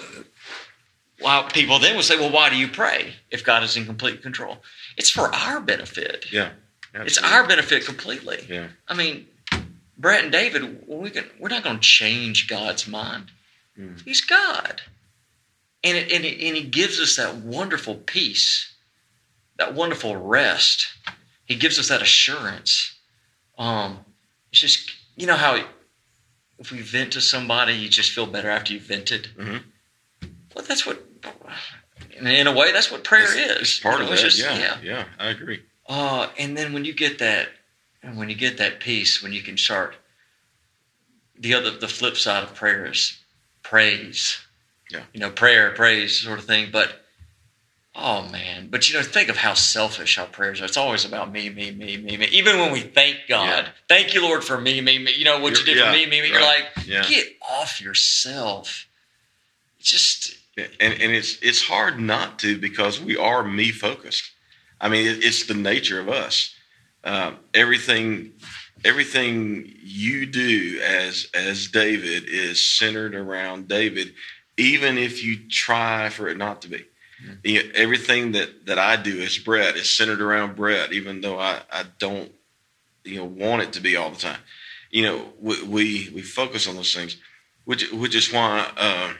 while 1.19 1.43
people 1.49 1.79
then 1.79 1.95
will 1.95 2.03
say, 2.03 2.15
"Well, 2.17 2.31
why 2.31 2.49
do 2.49 2.55
you 2.55 2.69
pray 2.69 3.15
if 3.31 3.43
God 3.43 3.63
is 3.63 3.75
in 3.75 3.85
complete 3.85 4.21
control?" 4.21 4.57
It's 4.95 5.09
for 5.09 5.27
our 5.35 5.59
benefit. 5.59 6.31
Yeah. 6.31 6.51
It's 6.93 7.17
our 7.17 7.47
benefit 7.47 7.85
completely. 7.85 8.45
Yeah. 8.49 8.67
I 8.87 8.93
mean, 8.93 9.25
Brett 9.97 10.23
and 10.23 10.31
David, 10.31 10.87
we 10.87 11.09
can, 11.09 11.25
we're 11.39 11.49
not 11.49 11.63
going 11.63 11.77
to 11.77 11.81
change 11.81 12.47
God's 12.47 12.87
mind. 12.87 13.31
Mm. 13.79 14.01
He's 14.03 14.21
God, 14.21 14.81
and 15.83 15.97
it, 15.97 16.11
and, 16.11 16.23
it, 16.23 16.39
and 16.45 16.55
He 16.55 16.63
gives 16.63 16.99
us 16.99 17.15
that 17.15 17.37
wonderful 17.37 17.95
peace, 17.95 18.71
that 19.57 19.73
wonderful 19.73 20.15
rest. 20.15 20.87
He 21.45 21.55
gives 21.55 21.79
us 21.79 21.89
that 21.89 22.01
assurance. 22.01 22.95
Um, 23.57 23.99
it's 24.51 24.61
just 24.61 24.91
you 25.15 25.25
know 25.25 25.35
how 25.35 25.63
if 26.59 26.71
we 26.71 26.81
vent 26.81 27.13
to 27.13 27.21
somebody, 27.21 27.73
you 27.73 27.89
just 27.89 28.11
feel 28.11 28.27
better 28.27 28.49
after 28.49 28.73
you 28.73 28.79
vented. 28.79 29.29
Mhm. 29.35 29.63
Well, 30.55 30.63
that's 30.67 30.85
what, 30.85 31.03
in- 32.15 32.45
a 32.47 32.51
way, 32.53 32.71
that's 32.71 32.91
what 32.91 33.03
prayer 33.03 33.23
It's, 33.23 33.33
is. 33.33 33.61
it's 33.61 33.79
part 33.79 33.97
You 33.97 34.03
of 34.03 34.07
know, 34.09 34.13
it's 34.13 34.21
that. 34.21 34.29
just- 34.29 34.61
yeah, 34.61 34.77
yeah. 34.83 35.05
I 35.17 35.29
agree. 35.29 35.63
Uh, 35.87 36.29
and 36.37 36.57
then 36.57 36.73
when 36.73 36.85
you 36.85 36.93
get 36.93 37.19
that, 37.19 37.49
and 38.01 38.17
when 38.17 38.29
you 38.29 38.35
get 38.35 38.57
that 38.57 38.79
peace, 38.79 39.21
when 39.23 39.33
you 39.33 39.41
can 39.41 39.57
start, 39.57 39.95
the 41.37 41.53
other, 41.53 41.71
the 41.71 41.87
flip 41.87 42.15
side 42.17 42.43
of 42.43 42.53
prayer 42.55 42.85
is 42.85 43.17
praise. 43.63 44.39
Yeah. 44.91 45.03
You 45.13 45.19
know, 45.19 45.29
prayer, 45.29 45.71
praise, 45.71 46.19
sort 46.19 46.39
of 46.39 46.45
thing. 46.45 46.69
But, 46.71 47.03
oh 47.95 48.27
man, 48.29 48.67
but 48.69 48.89
you 48.89 48.95
know, 48.97 49.03
think 49.03 49.29
of 49.29 49.37
how 49.37 49.53
selfish 49.53 50.17
our 50.17 50.25
prayers 50.27 50.61
are. 50.61 50.65
It's 50.65 50.77
always 50.77 51.05
about 51.05 51.31
me, 51.31 51.49
me, 51.49 51.71
me, 51.71 51.97
me, 51.97 52.17
me. 52.17 52.25
Even 52.27 52.59
when 52.59 52.71
we 52.71 52.81
thank 52.81 53.17
God, 53.27 53.47
Yeah. 53.65 53.69
thank 53.87 54.13
you, 54.13 54.21
Lord, 54.21 54.43
for 54.43 54.59
me, 54.59 54.81
me, 54.81 54.99
me. 54.99 55.13
You 55.13 55.25
know 55.25 55.39
what 55.39 55.53
you 55.57 55.63
You're- 55.65 55.73
did 55.73 55.77
yeah, 55.77 55.85
for 55.91 55.97
me, 55.97 56.05
me, 56.05 56.21
me. 56.21 56.27
You're 56.29 56.39
right. 56.39 56.65
like, 56.77 56.85
Yeah. 56.87 57.07
get 57.07 57.27
off 57.49 57.81
yourself. 57.81 58.85
Just, 59.79 60.35
and 60.57 60.67
and 60.79 61.11
it's 61.13 61.37
it's 61.41 61.63
hard 61.63 61.99
not 61.99 62.39
to 62.39 62.57
because 62.57 62.99
we 63.01 63.17
are 63.17 63.43
me 63.43 63.71
focused. 63.71 64.31
I 64.83 64.89
mean, 64.89 65.07
it, 65.07 65.23
it's 65.23 65.45
the 65.47 65.53
nature 65.53 65.99
of 65.99 66.09
us. 66.09 66.53
Um, 67.05 67.37
everything 67.53 68.33
everything 68.83 69.73
you 69.81 70.25
do 70.25 70.81
as 70.83 71.27
as 71.33 71.67
David 71.69 72.25
is 72.27 72.65
centered 72.65 73.15
around 73.15 73.69
David, 73.69 74.13
even 74.57 74.97
if 74.97 75.23
you 75.23 75.47
try 75.49 76.09
for 76.09 76.27
it 76.27 76.37
not 76.37 76.61
to 76.63 76.69
be. 76.69 76.85
You 77.45 77.63
know, 77.63 77.69
everything 77.73 78.33
that 78.33 78.65
that 78.65 78.77
I 78.77 78.97
do 78.97 79.21
as 79.21 79.37
Brett 79.37 79.77
is 79.77 79.89
centered 79.89 80.21
around 80.21 80.57
Brett, 80.57 80.91
even 80.91 81.21
though 81.21 81.39
I 81.39 81.61
I 81.71 81.85
don't 81.97 82.31
you 83.05 83.17
know 83.17 83.25
want 83.25 83.63
it 83.63 83.73
to 83.73 83.79
be 83.79 83.95
all 83.95 84.11
the 84.11 84.19
time. 84.19 84.39
You 84.91 85.03
know, 85.03 85.25
we 85.39 85.63
we, 85.63 86.11
we 86.13 86.21
focus 86.21 86.67
on 86.67 86.75
those 86.75 86.93
things, 86.93 87.15
which 87.63 87.89
which 87.91 88.15
is 88.15 88.31
why. 88.33 88.69
I 88.75 89.15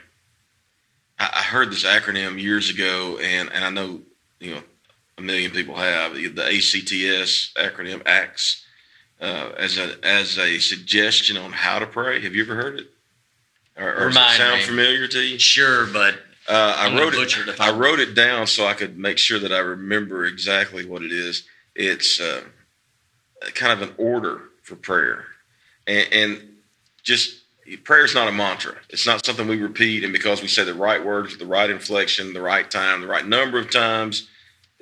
I 1.19 1.43
heard 1.43 1.71
this 1.71 1.85
acronym 1.85 2.41
years 2.41 2.69
ago, 2.69 3.17
and, 3.21 3.49
and 3.53 3.63
I 3.63 3.69
know 3.69 4.01
you 4.39 4.55
know 4.55 4.63
a 5.17 5.21
million 5.21 5.51
people 5.51 5.75
have 5.75 6.13
the 6.15 6.25
ACTS 6.27 7.53
acronym 7.57 8.01
ACTS 8.05 8.65
uh, 9.21 9.51
as 9.57 9.77
a 9.77 9.95
as 10.03 10.37
a 10.37 10.59
suggestion 10.59 11.37
on 11.37 11.51
how 11.51 11.79
to 11.79 11.85
pray. 11.87 12.21
Have 12.21 12.35
you 12.35 12.43
ever 12.43 12.55
heard 12.55 12.79
it? 12.79 12.87
Or, 13.77 13.89
or 13.89 13.93
does 14.09 14.15
it 14.15 14.19
Remind 14.19 14.37
sound 14.37 14.57
me. 14.59 14.63
familiar 14.65 15.07
to 15.07 15.19
you? 15.21 15.39
sure, 15.39 15.87
but 15.87 16.15
Uh, 16.47 16.75
I 16.77 16.97
wrote 16.99 17.13
it. 17.13 17.59
I 17.59 17.71
wrote 17.71 17.99
it 17.99 18.15
down 18.15 18.47
so 18.47 18.65
I 18.67 18.73
could 18.73 18.97
make 18.97 19.17
sure 19.17 19.39
that 19.39 19.53
I 19.53 19.59
remember 19.59 20.25
exactly 20.25 20.85
what 20.85 21.01
it 21.03 21.11
is. 21.11 21.43
It's 21.75 22.19
uh, 22.19 22.41
kind 23.55 23.71
of 23.71 23.87
an 23.87 23.95
order 23.97 24.41
for 24.63 24.75
prayer, 24.75 25.25
and, 25.87 26.07
and 26.11 26.49
just 27.03 27.41
prayer 27.83 28.05
is 28.05 28.13
not 28.13 28.27
a 28.27 28.31
mantra. 28.31 28.75
It's 28.89 29.05
not 29.07 29.25
something 29.25 29.47
we 29.47 29.57
repeat, 29.61 30.03
and 30.03 30.11
because 30.13 30.41
we 30.41 30.47
say 30.49 30.63
the 30.65 30.73
right 30.73 31.03
words, 31.03 31.31
with 31.31 31.39
the 31.39 31.45
right 31.45 31.69
inflection, 31.69 32.33
the 32.33 32.41
right 32.41 32.69
time, 32.69 33.01
the 33.01 33.07
right 33.07 33.25
number 33.25 33.57
of 33.57 33.71
times, 33.71 34.27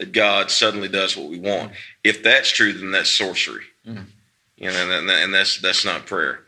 that 0.02 0.12
God 0.14 0.50
suddenly 0.50 0.88
does 0.88 1.16
what 1.16 1.30
we 1.30 1.38
want. 1.40 1.74
If 2.04 2.24
that's 2.24 2.50
true, 2.52 2.74
then 2.74 2.90
that's 2.92 3.16
sorcery, 3.16 3.66
Mhm. 3.88 4.08
you 4.58 4.72
know, 4.72 4.92
and, 4.98 5.08
and 5.10 5.32
that's 5.34 5.62
that's 5.62 5.86
not 5.86 6.08
prayer. 6.08 6.44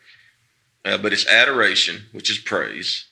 Uh, 0.84 0.98
but 0.98 1.14
it's 1.14 1.28
adoration, 1.28 2.06
which 2.14 2.32
is 2.32 2.40
praise 2.40 3.06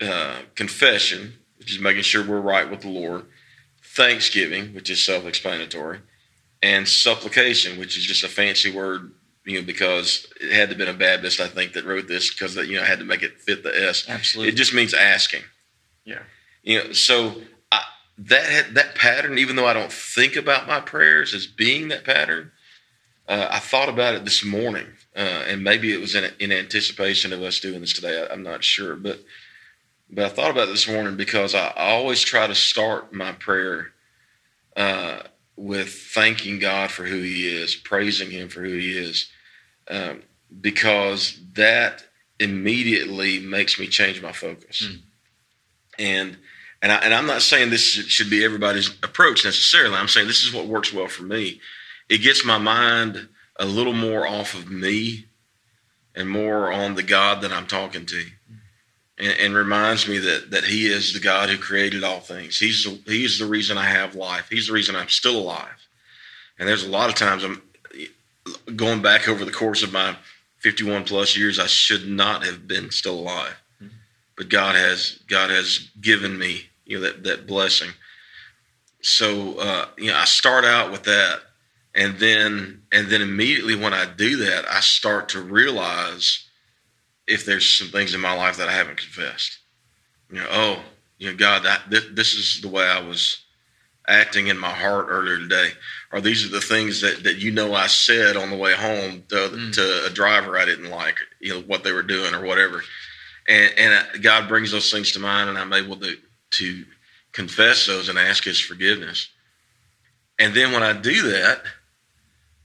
uh, 0.00 0.40
confession, 0.56 1.34
which 1.58 1.70
is 1.72 1.80
making 1.80 2.02
sure 2.02 2.24
we're 2.24 2.40
right 2.40 2.68
with 2.68 2.80
the 2.80 2.88
Lord, 2.88 3.26
thanksgiving, 3.82 4.74
which 4.74 4.90
is 4.90 5.04
self 5.04 5.24
explanatory, 5.26 6.00
and 6.60 6.86
supplication, 6.88 7.78
which 7.78 7.96
is 7.96 8.04
just 8.04 8.24
a 8.24 8.28
fancy 8.28 8.70
word, 8.72 9.12
you 9.44 9.60
know, 9.60 9.66
because 9.66 10.26
it 10.40 10.52
had 10.52 10.68
to 10.70 10.74
have 10.74 10.78
been 10.78 10.88
a 10.88 10.98
Baptist, 10.98 11.40
I 11.40 11.46
think, 11.48 11.72
that 11.74 11.84
wrote 11.84 12.08
this 12.08 12.30
because, 12.34 12.56
you 12.56 12.76
know, 12.76 12.82
I 12.82 12.86
had 12.86 12.98
to 12.98 13.04
make 13.04 13.22
it 13.22 13.40
fit 13.40 13.62
the 13.62 13.70
S. 13.88 14.08
absolutely. 14.08 14.52
It 14.52 14.56
just 14.56 14.74
means 14.74 14.92
asking. 14.92 15.42
Yeah. 16.04 16.22
You 16.62 16.78
know, 16.84 16.92
so 16.92 17.40
I, 17.72 17.82
that 18.18 18.74
that 18.74 18.96
pattern, 18.96 19.38
even 19.38 19.56
though 19.56 19.66
I 19.66 19.72
don't 19.72 19.92
think 19.92 20.36
about 20.36 20.66
my 20.66 20.80
prayers 20.80 21.32
as 21.34 21.46
being 21.46 21.88
that 21.88 22.04
pattern, 22.04 22.50
uh, 23.28 23.46
I 23.50 23.60
thought 23.60 23.88
about 23.88 24.14
it 24.14 24.24
this 24.24 24.44
morning, 24.44 24.88
uh, 25.14 25.44
and 25.46 25.62
maybe 25.62 25.92
it 25.92 26.00
was 26.00 26.14
in, 26.14 26.32
in 26.40 26.50
anticipation 26.50 27.32
of 27.32 27.42
us 27.42 27.60
doing 27.60 27.80
this 27.80 27.92
today. 27.92 28.20
I, 28.20 28.32
I'm 28.32 28.42
not 28.42 28.64
sure, 28.64 28.96
but 28.96 29.20
but 30.10 30.24
I 30.24 30.28
thought 30.30 30.50
about 30.50 30.68
it 30.68 30.72
this 30.72 30.88
morning 30.88 31.16
because 31.16 31.54
I, 31.54 31.68
I 31.68 31.90
always 31.90 32.20
try 32.20 32.46
to 32.46 32.54
start 32.54 33.12
my 33.12 33.32
prayer 33.32 33.92
uh, 34.76 35.20
with 35.54 35.92
thanking 35.92 36.58
God 36.58 36.90
for 36.90 37.04
who 37.04 37.20
He 37.20 37.46
is, 37.46 37.76
praising 37.76 38.30
Him 38.30 38.48
for 38.48 38.62
who 38.62 38.76
He 38.76 38.98
is, 38.98 39.30
um, 39.88 40.22
because 40.60 41.38
that 41.52 42.04
immediately 42.40 43.38
makes 43.38 43.78
me 43.78 43.86
change 43.86 44.20
my 44.22 44.32
focus. 44.32 44.88
Hmm. 44.88 44.96
And 46.00 46.38
and 46.80 46.92
I, 46.92 46.96
and 46.96 47.12
I'm 47.12 47.26
not 47.26 47.42
saying 47.42 47.70
this 47.70 47.82
should 47.82 48.30
be 48.30 48.44
everybody's 48.44 48.88
approach 49.02 49.44
necessarily. 49.44 49.96
I'm 49.96 50.08
saying 50.08 50.26
this 50.26 50.44
is 50.44 50.52
what 50.52 50.66
works 50.66 50.92
well 50.92 51.08
for 51.08 51.24
me. 51.24 51.60
It 52.08 52.18
gets 52.18 52.44
my 52.44 52.58
mind 52.58 53.28
a 53.56 53.66
little 53.66 53.92
more 53.92 54.26
off 54.26 54.54
of 54.54 54.70
me 54.70 55.26
and 56.14 56.30
more 56.30 56.72
on 56.72 56.94
the 56.94 57.02
God 57.02 57.42
that 57.42 57.52
I'm 57.52 57.66
talking 57.66 58.06
to 58.06 58.24
and, 59.18 59.38
and 59.40 59.54
reminds 59.54 60.08
me 60.08 60.18
that 60.18 60.50
that 60.52 60.64
He 60.64 60.86
is 60.86 61.12
the 61.12 61.20
God 61.20 61.48
who 61.48 61.58
created 61.58 62.04
all 62.04 62.20
things. 62.20 62.58
He's 62.58 62.84
the, 62.84 63.00
He's 63.10 63.38
the 63.38 63.46
reason 63.46 63.76
I 63.76 63.84
have 63.84 64.14
life. 64.14 64.48
He's 64.48 64.68
the 64.68 64.72
reason 64.72 64.96
I'm 64.96 65.08
still 65.08 65.36
alive. 65.36 65.88
And 66.58 66.68
there's 66.68 66.84
a 66.84 66.90
lot 66.90 67.08
of 67.08 67.14
times 67.14 67.44
I'm 67.44 67.62
going 68.76 69.02
back 69.02 69.28
over 69.28 69.44
the 69.44 69.52
course 69.52 69.82
of 69.82 69.92
my 69.92 70.16
51 70.58 71.04
plus 71.04 71.36
years. 71.36 71.58
I 71.58 71.66
should 71.66 72.08
not 72.08 72.44
have 72.44 72.66
been 72.66 72.90
still 72.90 73.18
alive, 73.18 73.60
mm-hmm. 73.82 73.94
but 74.36 74.48
God 74.48 74.74
has 74.74 75.20
God 75.28 75.50
has 75.50 75.88
given 76.00 76.38
me 76.38 76.67
you 76.88 76.98
know 76.98 77.04
that 77.04 77.22
that 77.22 77.46
blessing. 77.46 77.90
So 79.00 79.58
uh, 79.58 79.86
you 79.96 80.10
know 80.10 80.16
I 80.16 80.24
start 80.24 80.64
out 80.64 80.90
with 80.90 81.04
that, 81.04 81.40
and 81.94 82.18
then 82.18 82.82
and 82.90 83.08
then 83.08 83.22
immediately 83.22 83.76
when 83.76 83.94
I 83.94 84.06
do 84.06 84.36
that, 84.38 84.64
I 84.68 84.80
start 84.80 85.28
to 85.30 85.40
realize 85.40 86.48
if 87.28 87.44
there's 87.44 87.70
some 87.70 87.88
things 87.88 88.14
in 88.14 88.20
my 88.20 88.34
life 88.34 88.56
that 88.56 88.68
I 88.68 88.72
haven't 88.72 88.98
confessed. 88.98 89.58
You 90.30 90.40
know, 90.40 90.46
oh, 90.50 90.82
you 91.18 91.30
know, 91.30 91.36
God, 91.36 91.62
that 91.64 91.90
this, 91.90 92.04
this 92.12 92.34
is 92.34 92.60
the 92.62 92.68
way 92.68 92.84
I 92.84 93.00
was 93.00 93.44
acting 94.08 94.46
in 94.46 94.58
my 94.58 94.70
heart 94.70 95.06
earlier 95.10 95.36
today, 95.36 95.70
or 96.12 96.20
these 96.22 96.44
are 96.44 96.48
the 96.48 96.62
things 96.62 97.02
that, 97.02 97.24
that 97.24 97.36
you 97.36 97.52
know 97.52 97.74
I 97.74 97.86
said 97.86 98.36
on 98.36 98.50
the 98.50 98.56
way 98.56 98.72
home 98.74 99.24
to, 99.28 99.36
Mm. 99.36 99.72
to 99.74 100.06
a 100.06 100.10
driver 100.10 100.58
I 100.58 100.64
didn't 100.64 100.90
like, 100.90 101.16
you 101.40 101.52
know, 101.54 101.60
what 101.60 101.84
they 101.84 101.92
were 101.92 102.02
doing 102.02 102.34
or 102.34 102.44
whatever, 102.44 102.82
and 103.46 103.72
and 103.76 103.94
uh, 103.94 104.18
God 104.22 104.48
brings 104.48 104.70
those 104.72 104.90
things 104.90 105.12
to 105.12 105.20
mind, 105.20 105.50
and 105.50 105.58
I'm 105.58 105.72
able 105.72 105.96
to 105.96 106.16
to 106.52 106.84
confess 107.32 107.86
those 107.86 108.08
and 108.08 108.18
ask 108.18 108.44
His 108.44 108.60
forgiveness, 108.60 109.28
and 110.38 110.54
then 110.54 110.72
when 110.72 110.82
I 110.82 110.92
do 110.92 111.30
that, 111.30 111.62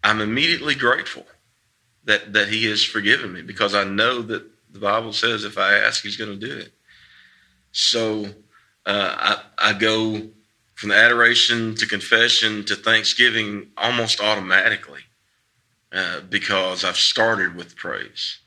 I'm 0.04 0.22
immediately 0.22 0.75
grateful 0.75 1.25
that 2.06 2.34
that 2.34 2.50
He 2.50 2.66
has 2.66 2.84
forgiven 2.84 3.34
me 3.34 3.42
because 3.42 3.74
I 3.74 3.84
know 3.84 4.22
that 4.22 4.44
the 4.72 4.80
Bible 4.80 5.13
says 5.13 5.44
if 5.44 5.58
I 5.58 5.75
ask, 5.75 6.04
He's 6.04 6.18
going 6.18 6.40
to 6.40 6.48
do 6.48 6.58
it. 6.58 6.74
So 7.72 8.25
uh, 8.86 9.40
I, 9.60 9.70
I 9.70 9.74
go 9.74 10.30
from 10.75 10.92
adoration 10.92 11.75
to 11.75 11.88
confession 11.88 12.66
to 12.66 12.75
thanksgiving 12.75 13.68
almost 13.78 14.20
automatically 14.20 15.02
uh, 15.92 16.22
because 16.30 16.84
I've 16.84 16.98
started 16.98 17.56
with 17.56 17.75
praise. 17.75 18.40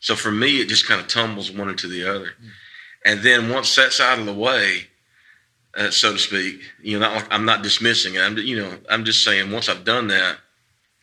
So 0.00 0.16
for 0.16 0.30
me, 0.30 0.60
it 0.60 0.68
just 0.68 0.88
kind 0.88 1.00
of 1.00 1.08
tumbles 1.08 1.50
one 1.50 1.68
into 1.68 1.86
the 1.86 2.04
other. 2.04 2.32
And 3.04 3.20
then 3.20 3.48
once 3.48 3.74
that's 3.74 4.00
out 4.00 4.18
of 4.18 4.26
the 4.26 4.34
way, 4.34 4.88
uh, 5.76 5.90
so 5.90 6.12
to 6.12 6.18
speak, 6.18 6.60
you 6.82 6.98
know, 6.98 7.06
not 7.06 7.16
like 7.16 7.32
I'm 7.32 7.44
not 7.44 7.62
dismissing 7.62 8.14
it. 8.14 8.20
I'm, 8.20 8.36
you 8.38 8.56
know, 8.56 8.76
I'm 8.88 9.04
just 9.04 9.24
saying 9.24 9.50
once 9.50 9.68
I've 9.68 9.84
done 9.84 10.08
that, 10.08 10.38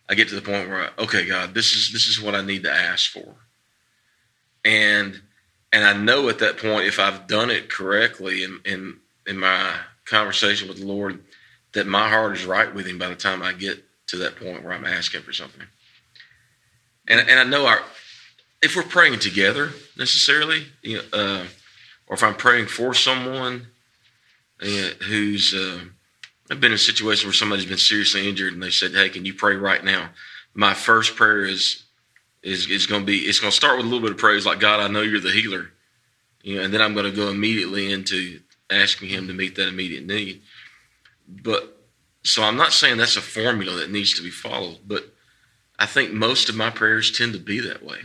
I 0.10 0.16
get 0.16 0.30
to 0.30 0.36
the 0.36 0.42
point 0.42 0.70
where, 0.70 0.84
I, 0.84 1.04
okay, 1.04 1.26
God, 1.26 1.54
this 1.54 1.74
is 1.74 1.92
this 1.92 2.08
is 2.08 2.22
what 2.22 2.36
I 2.36 2.42
need 2.42 2.64
to 2.64 2.72
ask 2.72 3.12
for, 3.12 3.36
and 4.64 5.22
and 5.72 5.86
I 5.86 5.94
know 5.94 6.30
at 6.30 6.40
that 6.40 6.58
point 6.58 6.88
if 6.88 7.00
I've 7.00 7.28
done 7.28 7.50
it 7.50 7.70
correctly 7.70 8.44
in 8.44 8.60
in 8.66 9.00
in 9.26 9.38
my 9.38 9.74
conversation 10.06 10.68
with 10.68 10.80
the 10.80 10.86
Lord, 10.86 11.24
that 11.74 11.88
my 11.88 12.10
heart 12.10 12.36
is 12.38 12.46
right 12.46 12.74
with 12.74 12.86
Him 12.86 12.98
by 12.98 13.10
the 13.10 13.16
time 13.16 13.42
I 13.42 13.54
get 13.54 13.84
to 14.08 14.18
that 14.18 14.38
point 14.38 14.64
where 14.64 14.74
I'm 14.74 14.86
asking 14.86 15.22
for 15.22 15.34
something. 15.34 15.64
And 17.08 17.22
and 17.22 17.40
I 17.40 17.44
know 17.44 17.68
our 17.68 17.82
if 18.62 18.76
we're 18.76 18.84
praying 18.84 19.20
together 19.20 19.72
necessarily, 19.98 20.66
you 20.82 20.98
know, 20.98 21.04
uh, 21.14 21.44
or 22.08 22.16
if 22.16 22.24
I'm 22.24 22.36
praying 22.36 22.68
for 22.68 22.94
someone 22.94 23.68
who's 24.60 25.54
uh, 25.54 25.82
I've 26.50 26.62
been 26.62 26.72
in 26.72 26.76
a 26.76 26.80
situation 26.80 27.28
where 27.28 27.34
somebody's 27.34 27.66
been 27.66 27.78
seriously 27.78 28.28
injured 28.28 28.54
and 28.54 28.64
they 28.64 28.72
said, 28.72 28.92
"Hey, 28.94 29.10
can 29.10 29.26
you 29.26 29.34
pray 29.34 29.56
right 29.56 29.84
now?" 29.84 30.10
My 30.54 30.74
first 30.74 31.16
prayer 31.16 31.44
is 31.44 31.84
is 32.42 32.70
is 32.70 32.86
going 32.86 33.02
to 33.02 33.06
be 33.06 33.20
it's 33.20 33.40
going 33.40 33.52
to 33.52 33.56
start 33.56 33.78
with 33.78 33.86
a 33.86 33.90
little 33.90 34.06
bit 34.06 34.12
of 34.12 34.18
praise, 34.18 34.46
like 34.46 34.60
God, 34.60 34.80
I 34.80 34.88
know 34.88 35.02
you're 35.02 35.20
the 35.20 35.32
healer, 35.32 35.72
you 36.42 36.58
know, 36.58 36.64
and 36.64 36.74
then 36.74 36.82
I'm 36.82 36.94
going 36.94 37.10
to 37.10 37.16
go 37.16 37.30
immediately 37.30 37.92
into 37.92 38.40
asking 38.70 39.10
Him 39.10 39.28
to 39.28 39.34
meet 39.34 39.56
that 39.56 39.68
immediate 39.68 40.06
need. 40.06 40.42
But 41.28 41.78
so 42.24 42.44
I'm 42.44 42.58
not 42.58 42.74
saying 42.74 42.98
that's 42.98 43.18
a 43.18 43.22
formula 43.22 43.76
that 43.76 43.92
needs 43.92 44.14
to 44.14 44.24
be 44.24 44.30
followed, 44.30 44.80
but 44.86 45.14
I 45.78 45.86
think 45.86 46.12
most 46.12 46.50
of 46.50 46.56
my 46.56 46.70
prayers 46.70 47.12
tend 47.12 47.34
to 47.34 47.40
be 47.40 47.60
that 47.60 47.84
way, 47.84 48.00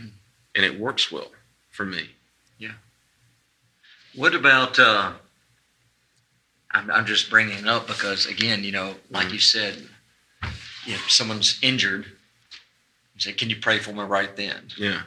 and 0.53 0.65
it 0.65 0.79
works 0.79 1.11
well 1.11 1.31
for 1.69 1.85
me. 1.85 2.09
What 4.15 4.35
about? 4.35 4.77
Uh, 4.79 5.13
I'm, 6.71 6.89
I'm 6.91 7.05
just 7.05 7.29
bringing 7.29 7.57
it 7.57 7.67
up 7.67 7.87
because 7.87 8.25
again, 8.25 8.63
you 8.63 8.71
know, 8.71 8.95
like 9.09 9.27
Mhm. 9.27 9.33
you 9.33 9.39
said, 9.39 9.89
if 10.87 11.09
someone's 11.11 11.59
injured, 11.61 12.05
you 13.15 13.21
say, 13.21 13.33
"Can 13.33 13.49
you 13.49 13.55
pray 13.57 13.79
for 13.79 13.91
me 13.93 14.01
right 14.03 14.35
then?" 14.35 14.71
Yeah, 14.77 15.03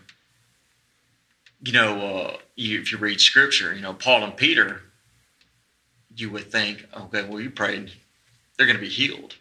You 1.60 1.72
know, 1.72 2.00
uh, 2.00 2.36
you, 2.54 2.80
if 2.80 2.92
you 2.92 2.98
read 2.98 3.20
Scripture, 3.20 3.75
you 3.75 3.80
know, 3.80 3.94
Paul 3.94 4.22
and 4.25 4.36
Peter, 4.36 4.82
you 6.14 6.30
would 6.30 6.50
think, 6.50 6.86
"Okay, 6.94 7.22
well, 7.25 7.40
you 7.40 7.50
prayed, 7.50 7.92
they're 8.56 8.66
going 8.66 8.76
to 8.78 8.82
be 8.82 8.88
healed." 8.88 9.34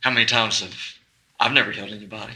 How 0.00 0.10
many 0.10 0.26
times 0.26 0.60
have 0.60 0.74
I've 1.40 1.52
never 1.52 1.72
healed 1.72 1.90
anybody? 1.90 2.34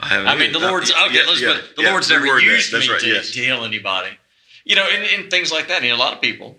I 0.00 0.08
haven't. 0.08 0.28
I 0.28 0.34
mean, 0.36 0.52
the. 0.52 0.58
Lord's 0.60 0.90
Uh, 0.90 1.06
okay. 1.06 1.14
yeah, 1.16 1.22
let's 1.26 1.40
yeah, 1.40 1.54
put 1.54 1.64
it, 1.64 1.76
the 1.76 1.82
yeah, 1.82 1.90
Lord's 1.90 2.10
never 2.10 2.26
that. 2.26 2.42
used 2.42 2.72
That's 2.72 2.86
me 2.86 2.92
right, 2.92 3.00
to, 3.00 3.06
yes. 3.08 3.30
to 3.32 3.40
heal 3.40 3.64
anybody. 3.64 4.16
You 4.64 4.76
know, 4.76 4.86
and, 4.90 5.04
and 5.22 5.30
things 5.30 5.50
like 5.52 5.68
that. 5.68 5.82
And 5.82 5.90
a 5.92 5.96
lot 5.96 6.12
of 6.14 6.20
people 6.20 6.56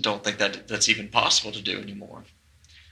don't 0.00 0.22
think 0.24 0.38
that 0.38 0.68
that's 0.68 0.88
even 0.88 1.08
possible 1.08 1.52
to 1.52 1.62
do 1.62 1.78
anymore. 1.80 2.24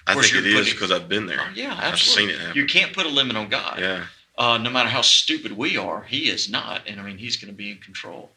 I 0.06 0.14
think 0.14 0.26
it 0.34 0.44
you're 0.44 0.60
is 0.60 0.72
because 0.72 0.92
I've 0.92 1.08
been 1.08 1.26
there. 1.26 1.40
Oh, 1.40 1.50
yeah, 1.54 1.74
I've 1.76 1.98
seen 1.98 2.30
it 2.30 2.38
happen. 2.38 2.56
You 2.56 2.66
can't 2.66 2.92
put 2.92 3.06
a 3.06 3.08
limit 3.08 3.36
on 3.36 3.48
God. 3.48 3.80
Yeah, 3.80 4.04
Uh, 4.38 4.56
no 4.58 4.70
matter 4.70 4.88
how 4.88 5.00
stupid 5.02 5.52
we 5.56 5.76
are, 5.76 6.02
He 6.04 6.28
is 6.30 6.48
not, 6.48 6.82
and 6.86 7.00
I 7.00 7.02
mean, 7.02 7.18
He's 7.18 7.36
going 7.36 7.52
to 7.52 7.56
be 7.56 7.70
in 7.72 7.78
control. 7.78 8.30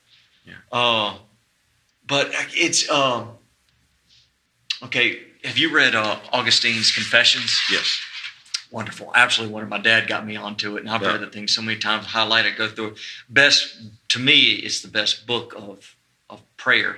Yeah. 0.45 0.53
Uh, 0.71 1.17
but 2.07 2.31
it's 2.55 2.89
um, 2.89 3.33
okay. 4.83 5.19
Have 5.43 5.57
you 5.57 5.73
read 5.73 5.95
uh, 5.95 6.17
Augustine's 6.33 6.91
Confessions? 6.91 7.55
yes, 7.71 7.99
wonderful. 8.71 9.11
Absolutely 9.15 9.53
wonderful. 9.53 9.77
My 9.77 9.83
dad 9.83 10.07
got 10.07 10.25
me 10.25 10.35
onto 10.35 10.75
it, 10.75 10.81
and 10.81 10.89
I've 10.89 11.01
Yeah. 11.01 11.11
read 11.13 11.21
the 11.21 11.27
thing 11.27 11.47
so 11.47 11.61
many 11.61 11.77
times, 11.77 12.07
highlight 12.07 12.45
it, 12.45 12.57
go 12.57 12.67
through 12.67 12.87
it. 12.93 12.97
Best 13.29 13.75
to 14.09 14.19
me, 14.19 14.53
it's 14.53 14.81
the 14.81 14.87
best 14.89 15.27
book 15.27 15.53
of 15.55 15.95
of 16.29 16.41
prayer. 16.57 16.97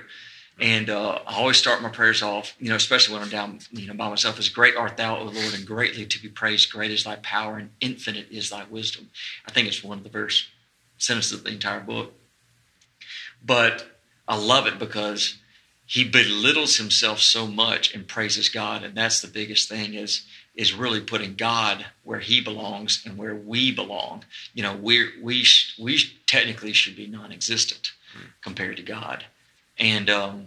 And 0.60 0.90
uh, 0.90 1.18
I 1.26 1.36
always 1.36 1.56
start 1.56 1.82
my 1.82 1.88
prayers 1.88 2.22
off, 2.22 2.54
you 2.58 2.68
know, 2.68 2.76
especially 2.76 3.14
when 3.14 3.22
I'm 3.22 3.30
down, 3.30 3.58
you 3.72 3.86
know, 3.86 3.94
by 3.94 4.08
myself. 4.08 4.38
As 4.38 4.48
great 4.48 4.76
art 4.76 4.96
thou, 4.96 5.18
O 5.18 5.24
Lord, 5.24 5.54
and 5.54 5.66
greatly 5.66 6.06
to 6.06 6.22
be 6.22 6.28
praised. 6.28 6.70
Great 6.70 6.90
is 6.90 7.04
thy 7.04 7.16
power, 7.16 7.56
and 7.56 7.70
infinite 7.80 8.26
is 8.30 8.50
thy 8.50 8.64
wisdom. 8.64 9.10
I 9.46 9.50
think 9.50 9.66
it's 9.66 9.82
one 9.82 9.98
of 9.98 10.04
the 10.04 10.10
verse 10.10 10.48
sentences 10.98 11.32
of 11.32 11.44
the 11.44 11.50
entire 11.50 11.80
book. 11.80 12.12
But 13.44 13.86
I 14.28 14.36
love 14.36 14.66
it 14.66 14.78
because 14.78 15.38
he 15.86 16.04
belittles 16.04 16.76
himself 16.76 17.18
so 17.20 17.46
much 17.46 17.94
and 17.94 18.06
praises 18.06 18.48
God, 18.48 18.84
and 18.84 18.94
that's 18.94 19.20
the 19.20 19.28
biggest 19.28 19.68
thing 19.68 19.94
is 19.94 20.24
is 20.54 20.74
really 20.74 21.00
putting 21.00 21.34
God 21.34 21.86
where 22.02 22.20
He 22.20 22.40
belongs 22.40 23.02
and 23.06 23.16
where 23.16 23.34
we 23.34 23.72
belong. 23.72 24.24
You 24.54 24.62
know, 24.62 24.74
we 24.74 25.20
we 25.22 25.46
we 25.78 25.98
technically 26.26 26.72
should 26.72 26.96
be 26.96 27.06
non-existent 27.06 27.92
compared 28.42 28.76
to 28.76 28.82
God, 28.82 29.24
and 29.78 30.08
um, 30.10 30.46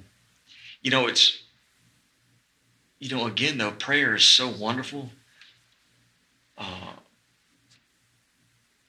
you 0.81 0.91
know 0.91 1.07
it's 1.07 1.41
you 2.99 3.15
know 3.15 3.27
again 3.27 3.57
though 3.57 3.71
prayer 3.71 4.15
is 4.15 4.23
so 4.25 4.47
wonderful, 4.49 5.09
uh, 6.57 6.93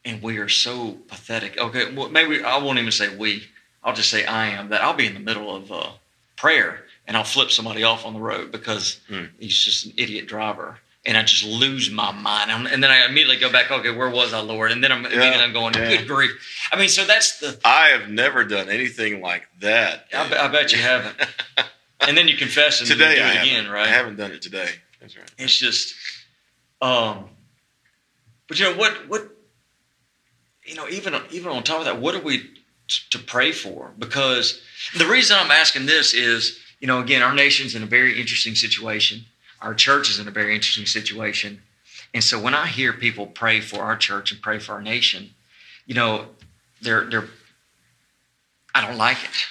and 0.04 0.22
we 0.22 0.38
are 0.38 0.48
so 0.48 0.92
pathetic. 1.08 1.58
Okay, 1.58 1.92
well 1.94 2.08
maybe 2.08 2.42
I 2.42 2.58
won't 2.58 2.78
even 2.78 2.92
say 2.92 3.14
we. 3.16 3.44
I'll 3.82 3.94
just 3.94 4.10
say 4.10 4.24
I 4.24 4.48
am 4.48 4.70
that 4.70 4.82
I'll 4.82 4.94
be 4.94 5.06
in 5.06 5.14
the 5.14 5.20
middle 5.20 5.54
of 5.54 5.70
uh, 5.70 5.90
prayer 6.36 6.84
and 7.06 7.16
I'll 7.16 7.24
flip 7.24 7.50
somebody 7.52 7.84
off 7.84 8.04
on 8.04 8.14
the 8.14 8.20
road 8.20 8.50
because 8.50 9.00
Hmm. 9.08 9.26
he's 9.38 9.56
just 9.62 9.86
an 9.86 9.92
idiot 9.96 10.26
driver 10.26 10.80
and 11.06 11.16
I 11.16 11.22
just 11.22 11.44
lose 11.44 11.90
my 11.90 12.10
mind. 12.12 12.50
I'm- 12.50 12.66
and 12.66 12.82
then 12.82 12.90
I 12.90 13.06
immediately 13.06 13.38
go 13.38 13.50
back, 13.50 13.70
okay, 13.70 13.90
where 13.90 14.10
was 14.10 14.32
I, 14.34 14.40
Lord? 14.40 14.72
And 14.72 14.82
then 14.82 14.90
I'm 14.92 15.06
immediately 15.06 15.40
I'm 15.40 15.52
going, 15.52 15.74
yeah. 15.74 15.96
good 15.96 16.08
grief. 16.08 16.32
I 16.72 16.76
mean, 16.78 16.88
so 16.88 17.04
that's 17.04 17.38
the, 17.38 17.58
I 17.64 17.88
have 17.88 18.08
never 18.10 18.44
done 18.44 18.68
anything 18.68 19.20
like 19.20 19.44
that. 19.60 20.06
I, 20.12 20.28
bet- 20.28 20.38
I 20.40 20.48
bet 20.48 20.72
you 20.72 20.78
haven't. 20.78 21.16
And 22.00 22.16
then 22.16 22.28
you 22.28 22.36
confess 22.36 22.80
and 22.80 22.88
today 22.88 23.12
you 23.12 23.16
do 23.16 23.22
I 23.22 23.32
it 23.32 23.42
again, 23.42 23.70
right? 23.70 23.88
I 23.88 23.90
haven't 23.90 24.16
done 24.16 24.30
it 24.30 24.42
today. 24.42 24.68
That's 25.00 25.16
right. 25.16 25.32
It's 25.38 25.56
just, 25.56 25.94
um, 26.82 27.24
but 28.48 28.58
you 28.60 28.66
know 28.66 28.76
what? 28.76 29.08
What 29.08 29.28
you 30.64 30.74
know, 30.74 30.86
even 30.88 31.14
even 31.30 31.50
on 31.50 31.62
top 31.62 31.78
of 31.80 31.84
that, 31.86 32.00
what 32.00 32.14
are 32.14 32.20
we 32.20 32.38
t- 32.40 32.48
to 33.10 33.18
pray 33.18 33.50
for? 33.50 33.92
Because 33.98 34.60
the 34.96 35.06
reason 35.06 35.36
I'm 35.40 35.50
asking 35.50 35.86
this 35.86 36.12
is, 36.12 36.58
you 36.80 36.86
know, 36.86 37.00
again, 37.00 37.22
our 37.22 37.34
nation's 37.34 37.74
in 37.74 37.82
a 37.82 37.86
very 37.86 38.20
interesting 38.20 38.54
situation. 38.54 39.24
Our 39.60 39.74
church 39.74 40.10
is 40.10 40.18
in 40.18 40.28
a 40.28 40.30
very 40.30 40.54
interesting 40.54 40.86
situation, 40.86 41.62
and 42.12 42.22
so 42.22 42.40
when 42.40 42.54
I 42.54 42.66
hear 42.66 42.92
people 42.92 43.26
pray 43.26 43.60
for 43.60 43.82
our 43.82 43.96
church 43.96 44.32
and 44.32 44.40
pray 44.40 44.58
for 44.58 44.72
our 44.72 44.82
nation, 44.82 45.30
you 45.86 45.94
know, 45.94 46.26
they're 46.80 47.04
they're. 47.04 47.28
I 48.74 48.86
don't 48.86 48.98
like 48.98 49.22
it. 49.24 49.46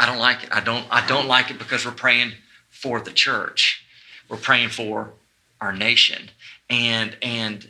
I 0.00 0.06
don't 0.06 0.18
like 0.18 0.44
it. 0.44 0.50
I 0.52 0.60
don't. 0.60 0.86
I 0.90 1.06
don't 1.06 1.26
like 1.26 1.50
it 1.50 1.58
because 1.58 1.84
we're 1.84 1.92
praying 1.92 2.32
for 2.70 3.00
the 3.00 3.10
church. 3.10 3.84
We're 4.28 4.36
praying 4.36 4.70
for 4.70 5.10
our 5.60 5.72
nation, 5.72 6.30
and 6.70 7.16
and 7.22 7.68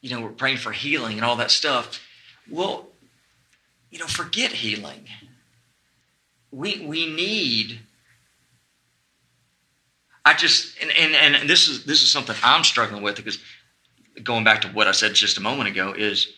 you 0.00 0.10
know 0.10 0.22
we're 0.22 0.30
praying 0.30 0.58
for 0.58 0.72
healing 0.72 1.16
and 1.16 1.24
all 1.24 1.36
that 1.36 1.50
stuff. 1.50 2.00
Well, 2.50 2.86
you 3.90 3.98
know, 3.98 4.06
forget 4.06 4.52
healing. 4.52 5.06
We 6.50 6.84
we 6.86 7.12
need. 7.12 7.80
I 10.24 10.34
just 10.34 10.80
and, 10.80 10.90
and 10.90 11.14
and 11.14 11.48
this 11.48 11.68
is 11.68 11.84
this 11.84 12.02
is 12.02 12.12
something 12.12 12.36
I'm 12.42 12.64
struggling 12.64 13.02
with 13.02 13.16
because 13.16 13.38
going 14.22 14.44
back 14.44 14.60
to 14.62 14.68
what 14.68 14.86
I 14.86 14.92
said 14.92 15.14
just 15.14 15.38
a 15.38 15.40
moment 15.40 15.68
ago 15.70 15.94
is 15.96 16.32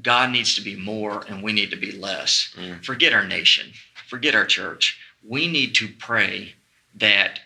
God 0.00 0.30
needs 0.30 0.54
to 0.54 0.62
be 0.62 0.76
more 0.76 1.24
and 1.28 1.42
we 1.42 1.52
need 1.52 1.70
to 1.70 1.76
be 1.76 1.92
less. 1.92 2.54
Mm. 2.56 2.84
Forget 2.84 3.12
our 3.12 3.26
nation, 3.26 3.72
forget 4.08 4.34
our 4.34 4.46
church. 4.46 4.98
We 5.26 5.48
need 5.48 5.74
to 5.76 5.88
pray 5.88 6.54
that 6.94 7.40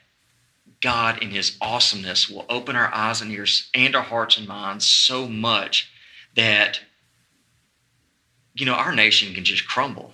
God, 0.80 1.22
in 1.22 1.30
His 1.30 1.56
awesomeness, 1.60 2.28
will 2.28 2.44
open 2.48 2.76
our 2.76 2.92
eyes 2.94 3.22
and 3.22 3.32
ears 3.32 3.70
and 3.74 3.96
our 3.96 4.02
hearts 4.02 4.36
and 4.36 4.46
minds 4.46 4.86
so 4.86 5.26
much 5.26 5.90
that, 6.36 6.80
you 8.54 8.66
know, 8.66 8.74
our 8.74 8.94
nation 8.94 9.32
can 9.32 9.44
just 9.44 9.66
crumble 9.66 10.12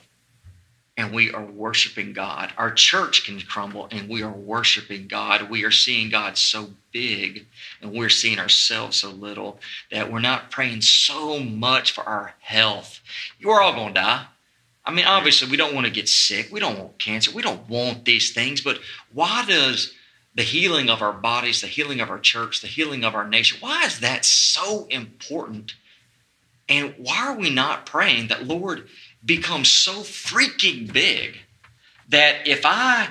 and 1.01 1.15
we 1.15 1.33
are 1.33 1.45
worshiping 1.45 2.13
God. 2.13 2.53
Our 2.59 2.71
church 2.71 3.25
can 3.25 3.41
crumble 3.41 3.89
and 3.91 4.07
we 4.07 4.23
are 4.23 4.31
worshiping 4.31 5.09
God. 5.09 5.49
We 5.49 5.65
are 5.65 5.71
seeing 5.71 6.11
God 6.11 6.37
so 6.37 6.71
big 6.93 7.47
and 7.81 7.93
we're 7.93 8.11
seeing 8.11 8.39
ourselves 8.39 8.99
so 8.99 9.09
little 9.09 9.61
that 9.91 10.13
we're 10.13 10.21
not 10.21 10.51
praying 10.51 10.83
so 10.83 11.41
much 11.41 11.93
for 11.93 12.05
our 12.05 12.35
health. 12.41 13.01
We're 13.43 13.63
all 13.63 13.73
going 13.73 13.95
to 13.95 14.01
die. 14.01 14.27
I 14.85 14.93
mean, 14.93 15.07
obviously, 15.07 15.51
we 15.51 15.57
don't 15.57 15.75
want 15.75 15.87
to 15.87 15.93
get 15.93 16.09
sick. 16.09 16.49
We 16.53 16.61
don't 16.61 16.79
want 16.79 16.99
cancer. 16.99 17.31
We 17.31 17.43
don't 17.43 17.67
want 17.69 18.05
these 18.05 18.33
things. 18.33 18.61
But 18.61 18.79
why 19.13 19.45
does 19.47 19.95
the 20.35 20.43
healing 20.43 20.91
of 20.91 21.01
our 21.01 21.15
bodies, 21.15 21.63
the 21.63 21.67
healing 21.67 22.01
of 22.01 22.11
our 22.11 22.19
church, 22.19 22.61
the 22.61 22.67
healing 22.67 23.05
of 23.05 23.15
our 23.15 23.27
nation, 23.27 23.59
why 23.61 23.85
is 23.85 24.01
that 24.01 24.27
so 24.27 24.87
important? 24.91 25.77
And 26.69 26.95
why 26.99 27.29
are 27.29 27.37
we 27.37 27.51
not 27.51 27.87
praying 27.87 28.29
that, 28.29 28.47
Lord, 28.47 28.89
become 29.25 29.65
so 29.65 30.01
freaking 30.01 30.93
big 30.93 31.39
that 32.09 32.47
if 32.47 32.63
I 32.65 33.09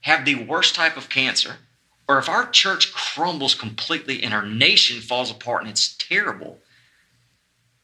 have 0.00 0.24
the 0.24 0.36
worst 0.36 0.74
type 0.74 0.96
of 0.96 1.08
cancer, 1.08 1.56
or 2.08 2.18
if 2.18 2.28
our 2.28 2.48
church 2.48 2.92
crumbles 2.92 3.54
completely 3.54 4.22
and 4.22 4.32
our 4.32 4.46
nation 4.46 5.00
falls 5.00 5.30
apart 5.30 5.62
and 5.62 5.70
it's 5.70 5.96
terrible, 5.96 6.58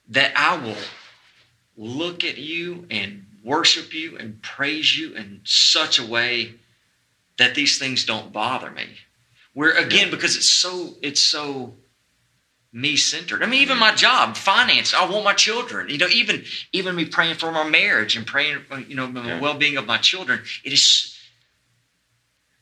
that 0.09 0.33
I 0.37 0.57
will 0.57 0.77
look 1.77 2.25
at 2.25 2.39
you 2.39 2.87
and 2.91 3.27
worship 3.43 3.93
you 3.93 4.17
and 4.17 4.41
praise 4.43 4.97
you 4.97 5.15
in 5.15 5.41
such 5.45 5.99
a 5.99 6.07
way 6.07 6.55
that 7.39 7.55
these 7.55 7.79
things 7.79 8.05
don't 8.05 8.33
bother 8.33 8.71
me. 8.71 8.87
Where 9.55 9.77
again, 9.77 10.11
because 10.11 10.37
it's 10.37 10.51
so 10.51 10.95
it's 11.03 11.21
so 11.21 11.75
me 12.73 12.97
centered. 12.97 13.43
I 13.43 13.47
mean, 13.47 13.61
even 13.61 13.79
my 13.79 13.95
job, 13.95 14.37
finance. 14.37 14.95
I 14.95 15.05
want 15.05 15.25
my 15.25 15.35
children. 15.35 15.91
You 15.91 15.99
know, 15.99 16.09
even 16.09 16.45
even 16.73 16.97
me 16.97 17.05
praying 17.05 17.37
for 17.37 17.53
my 17.53 17.65
marriage 17.69 18.17
and 18.17 18.27
praying, 18.27 18.65
for, 18.69 18.81
you 18.81 18.95
know, 18.97 19.07
the 19.07 19.21
Yeah. 19.21 19.41
well 19.41 19.55
being 19.55 19.77
of 19.77 19.87
my 19.87 19.99
children. 19.99 20.43
It 20.65 20.73
is. 20.73 21.17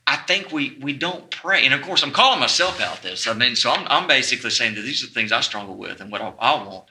I 0.05 0.17
think 0.17 0.51
we 0.51 0.77
we 0.81 0.91
don't 0.93 1.31
pray, 1.31 1.63
and 1.63 1.73
of 1.73 1.81
course, 1.81 2.03
I'm 2.03 2.11
calling 2.11 2.39
myself 2.41 2.81
out 2.81 3.01
this. 3.01 3.27
I 3.27 3.33
mean, 3.33 3.55
so 3.55 3.71
I'm 3.71 3.87
I'm 3.87 4.07
basically 4.07 4.49
saying 4.49 4.75
that 4.75 4.81
these 4.81 5.01
are 5.03 5.07
the 5.07 5.13
things 5.13 5.31
I 5.31 5.39
struggle 5.41 5.75
with, 5.75 6.01
and 6.01 6.11
what 6.11 6.21
I, 6.21 6.33
I 6.39 6.63
want 6.63 6.85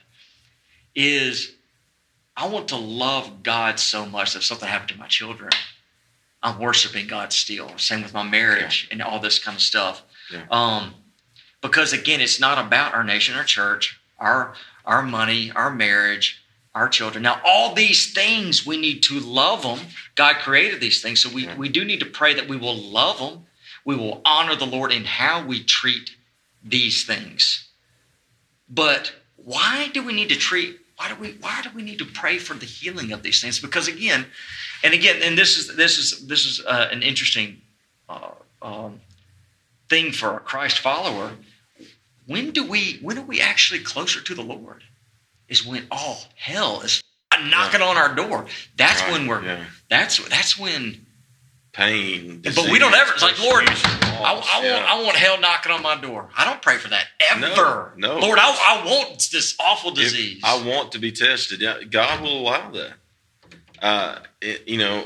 is 0.95 1.51
I 2.35 2.47
want 2.47 2.69
to 2.69 2.77
love 2.77 3.43
God 3.43 3.79
so 3.79 4.05
much 4.05 4.33
that 4.33 4.39
if 4.39 4.45
something 4.45 4.67
happened 4.67 4.89
to 4.89 4.97
my 4.97 5.07
children, 5.07 5.51
I'm 6.41 6.57
worshiping 6.57 7.05
God 7.05 7.31
still. 7.33 7.77
Same 7.77 8.01
with 8.01 8.13
my 8.13 8.23
marriage 8.23 8.87
and 8.89 9.01
all 9.03 9.19
this 9.19 9.37
kind 9.37 9.55
of 9.55 9.61
stuff. 9.61 10.01
Yeah. 10.31 10.45
Um, 10.49 10.95
because 11.61 11.93
again, 11.93 12.21
it's 12.21 12.39
not 12.39 12.63
about 12.63 12.93
our 12.93 13.03
nation, 13.03 13.35
our 13.35 13.43
church, 13.43 13.99
our 14.19 14.53
our 14.85 15.03
money, 15.03 15.51
our 15.51 15.69
marriage, 15.69 16.43
our 16.73 16.89
children. 16.89 17.23
Now, 17.23 17.39
all 17.45 17.73
these 17.73 18.13
things 18.13 18.65
we 18.65 18.77
need 18.77 19.03
to 19.03 19.19
love 19.19 19.61
them. 19.61 19.79
God 20.15 20.37
created 20.37 20.79
these 20.79 21.01
things, 21.01 21.21
so 21.21 21.29
we 21.29 21.47
we 21.57 21.69
do 21.69 21.85
need 21.85 21.99
to 21.99 22.05
pray 22.05 22.33
that 22.33 22.47
we 22.47 22.57
will 22.57 22.75
love 22.77 23.19
them. 23.19 23.45
We 23.85 23.95
will 23.95 24.21
honor 24.25 24.55
the 24.55 24.65
Lord 24.65 24.91
in 24.91 25.05
how 25.05 25.45
we 25.45 25.63
treat 25.63 26.15
these 26.63 27.05
things. 27.05 27.67
But 28.69 29.13
why 29.35 29.89
do 29.93 30.03
we 30.03 30.13
need 30.13 30.29
to 30.29 30.35
treat? 30.35 30.79
Why 30.97 31.09
do 31.09 31.15
we? 31.15 31.31
Why 31.41 31.61
do 31.63 31.69
we 31.75 31.81
need 31.81 31.99
to 31.99 32.05
pray 32.05 32.37
for 32.37 32.53
the 32.53 32.65
healing 32.65 33.11
of 33.11 33.23
these 33.23 33.41
things? 33.41 33.59
Because 33.59 33.87
again, 33.87 34.27
and 34.83 34.93
again, 34.93 35.21
and 35.23 35.37
this 35.37 35.57
is 35.57 35.75
this 35.75 35.97
is 35.97 36.27
this 36.27 36.45
is 36.45 36.63
uh, 36.65 36.89
an 36.91 37.01
interesting 37.01 37.61
uh, 38.07 38.31
um, 38.61 39.01
thing 39.89 40.11
for 40.11 40.35
a 40.35 40.39
Christ 40.39 40.79
follower. 40.79 41.31
When 42.31 42.51
do 42.51 42.65
we? 42.65 42.99
When 43.01 43.17
are 43.17 43.25
we 43.25 43.41
actually 43.41 43.81
closer 43.81 44.21
to 44.21 44.33
the 44.35 44.41
Lord? 44.41 44.83
Is 45.49 45.65
when 45.65 45.85
all 45.91 46.17
hell 46.37 46.81
is 46.81 47.03
knocking 47.43 47.81
on 47.81 47.97
our 47.97 48.15
door. 48.15 48.45
That's 48.77 49.01
Right, 49.03 49.11
when 49.11 49.27
we're. 49.27 49.43
yeah. 49.43 49.65
That's 49.89 50.17
that's 50.29 50.57
when. 50.57 51.05
pain. 51.73 52.41
But 52.43 52.69
we 52.71 52.79
don't 52.79 52.93
ever. 52.93 53.11
It's 53.13 53.23
like 53.23 53.39
Lord, 53.39 53.65
I, 53.67 54.41
I 54.61 54.61
yeah. 54.63 54.73
want 54.75 54.85
I 54.89 55.03
want 55.03 55.17
hell 55.17 55.39
knocking 55.39 55.71
on 55.71 55.81
my 55.81 55.99
door. 55.99 56.29
I 56.37 56.45
don't 56.45 56.61
pray 56.61 56.77
for 56.77 56.89
that 56.89 57.05
ever. 57.31 57.93
no. 57.97 58.19
Lord, 58.19 58.39
I, 58.39 58.49
I 58.81 58.85
want 58.85 59.29
this 59.31 59.55
awful 59.59 59.91
If 59.91 59.97
disease. 59.97 60.41
I 60.43 60.63
want 60.65 60.91
to 60.93 60.99
be 60.99 61.11
tested. 61.11 61.59
Yeah, 61.61 61.83
God 61.89 62.21
will 62.21 62.39
allow 62.39 62.71
that. 62.71 62.93
Uh, 63.81 64.19
it- 64.41 64.67
you 64.67 64.77
know, 64.77 65.05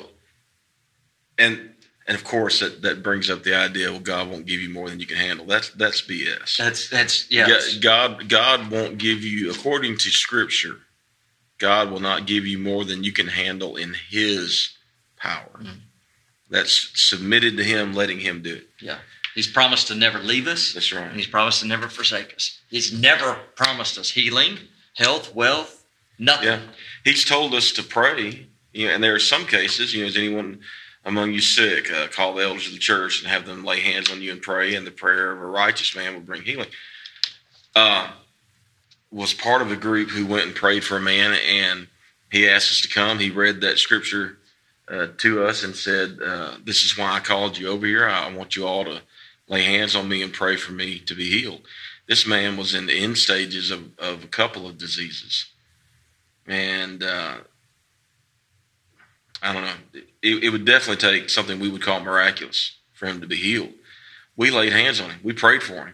and 1.38 1.75
and 2.08 2.16
of 2.16 2.24
course 2.24 2.60
that, 2.60 2.82
that 2.84 3.02
brings 3.04 3.30
up 3.30 3.44
the 3.44 3.56
idea. 3.56 3.92
Well, 3.92 4.00
God 4.00 4.30
won't 4.30 4.46
give 4.46 4.60
you 4.62 4.70
more 4.70 4.90
than 4.90 5.00
you 5.00 5.06
can 5.08 5.18
handle. 5.18 5.46
That's 5.46 5.70
that's 5.72 6.02
BS. 6.02 6.58
that's 6.58 6.90
that's 6.90 7.32
yeah. 7.32 7.48
God 7.82 8.30
God 8.30 8.70
won't 8.72 8.98
give 8.98 9.24
you 9.24 9.52
according 9.52 9.98
to 9.98 10.10
Scripture. 10.10 10.80
God 11.58 11.90
will 11.90 12.02
not 12.02 12.26
give 12.28 12.46
you 12.46 12.58
more 12.60 12.84
than 12.84 13.04
you 13.04 13.12
can 13.14 13.28
handle 13.28 13.76
in 13.78 13.96
His 14.10 14.76
power. 15.18 15.60
Mhm. 15.62 15.80
That's 16.50 16.92
submitted 17.02 17.58
to 17.58 17.64
Him, 17.64 17.94
letting 17.94 18.20
Him 18.20 18.42
do 18.42 18.56
it. 18.56 18.70
Yeah. 18.82 19.00
He's 19.34 19.48
promised 19.48 19.88
to 19.88 19.96
never 19.96 20.20
leave 20.20 20.48
us. 20.48 20.74
That's 20.74 20.92
And 20.92 21.02
right. 21.08 21.12
he's 21.16 21.28
promised 21.28 21.60
to 21.62 21.68
never 21.68 21.90
forsake 21.90 22.34
us. 22.36 22.60
He's 22.70 22.94
never 22.94 23.34
promised 23.56 23.98
us 23.98 24.12
healing, 24.12 24.60
health, 24.96 25.36
wealth, 25.36 25.84
nothing. 26.18 26.48
Yeah. 26.48 26.60
He's 27.04 27.26
told 27.26 27.54
us 27.54 27.72
to 27.74 27.84
pray. 27.84 28.48
You 28.72 28.88
know, 28.88 28.94
and 28.94 29.04
there 29.04 29.14
are 29.16 29.20
some 29.20 29.46
cases. 29.46 29.94
You 29.94 30.02
know, 30.02 30.08
is 30.08 30.16
anyone 30.18 30.62
among 31.06 31.32
you 31.32 31.42
sick? 31.42 31.92
Uh, 31.92 32.08
call 32.08 32.34
the 32.34 32.44
elders 32.44 32.68
of 32.68 32.74
the 32.74 32.80
church 32.80 33.22
and 33.22 33.32
have 33.32 33.46
them 33.46 33.64
lay 33.64 33.80
hands 33.80 34.12
on 34.12 34.22
you 34.22 34.32
and 34.32 34.42
pray, 34.42 34.76
and 34.76 34.86
the 34.86 34.92
prayer 34.92 35.32
of 35.32 35.40
a 35.40 35.46
righteous 35.46 35.96
man 35.96 36.14
will 36.14 36.22
bring 36.22 36.42
healing. 36.42 36.70
Uh, 37.76 38.10
was 39.12 39.34
part 39.34 39.62
of 39.62 39.72
a 39.72 39.76
group 39.76 40.10
who 40.10 40.26
went 40.26 40.48
and 40.48 40.56
prayed 40.56 40.84
for 40.84 40.98
a 40.98 41.02
man, 41.02 41.38
and 41.46 41.88
he 42.32 42.50
asked 42.50 42.72
us 42.72 42.82
to 42.82 42.90
come. 42.90 43.20
He 43.20 43.30
read 43.30 43.62
that 43.62 43.78
scripture 43.78 44.38
uh, 44.90 45.08
to 45.18 45.46
us 45.46 45.64
and 45.64 45.76
said, 45.76 46.20
uh, 46.26 46.56
"This 46.64 46.84
is 46.84 46.98
why 46.98 47.14
I 47.14 47.20
called 47.20 47.58
you 47.58 47.70
over 47.70 47.86
here. 47.86 48.08
I 48.08 48.32
want 48.32 48.56
you 48.56 48.68
all 48.68 48.84
to 48.86 49.02
lay 49.48 49.64
hands 49.64 49.96
on 49.96 50.10
me 50.10 50.22
and 50.22 50.34
pray 50.34 50.58
for 50.58 50.74
me 50.74 51.00
to 51.00 51.16
be 51.16 51.30
healed." 51.30 51.62
This 52.08 52.28
man 52.28 52.58
was 52.58 52.76
in 52.76 52.86
the 52.86 52.94
end 52.94 53.18
stages 53.18 53.72
of, 53.72 53.98
of 53.98 54.24
a 54.24 54.28
couple 54.28 54.68
of 54.68 54.78
diseases 54.78 55.46
and 56.48 57.04
uh, 57.04 57.38
I 59.46 59.54
don't 59.54 59.64
know. 59.64 60.02
It, 60.24 60.44
it 60.46 60.50
would 60.50 60.66
definitely 60.66 60.98
take 60.98 61.30
something 61.30 61.60
we 61.60 61.70
would 61.70 61.84
call 61.84 62.00
miraculous 62.00 62.78
for 62.94 63.06
him 63.06 63.22
to 63.22 63.28
be 63.28 63.36
healed. 63.36 63.74
We 64.36 64.50
laid 64.50 64.74
hands 64.74 65.00
on 65.00 65.12
him. 65.12 65.20
We 65.24 65.34
prayed 65.34 65.62
for 65.62 65.86
him, 65.86 65.94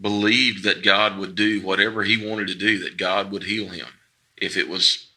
believed 0.00 0.64
that 0.64 0.82
God 0.82 1.18
would 1.18 1.34
do 1.34 1.60
whatever 1.60 2.02
he 2.02 2.26
wanted 2.26 2.48
to 2.48 2.54
do, 2.54 2.78
that 2.80 2.96
God 2.96 3.30
would 3.30 3.44
heal 3.44 3.68
him. 3.68 3.86
If 4.36 4.56
it 4.56 4.68
was, 4.68 5.08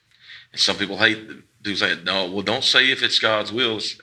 and 0.51 0.59
some 0.59 0.75
people 0.75 0.97
hate 0.97 1.29
do 1.61 1.75
say, 1.75 1.97
no, 2.03 2.29
well, 2.29 2.41
don't 2.41 2.63
say 2.63 2.91
if 2.91 3.01
it's 3.01 3.19
God's 3.19 3.51
will. 3.51 3.77
It's- 3.77 3.97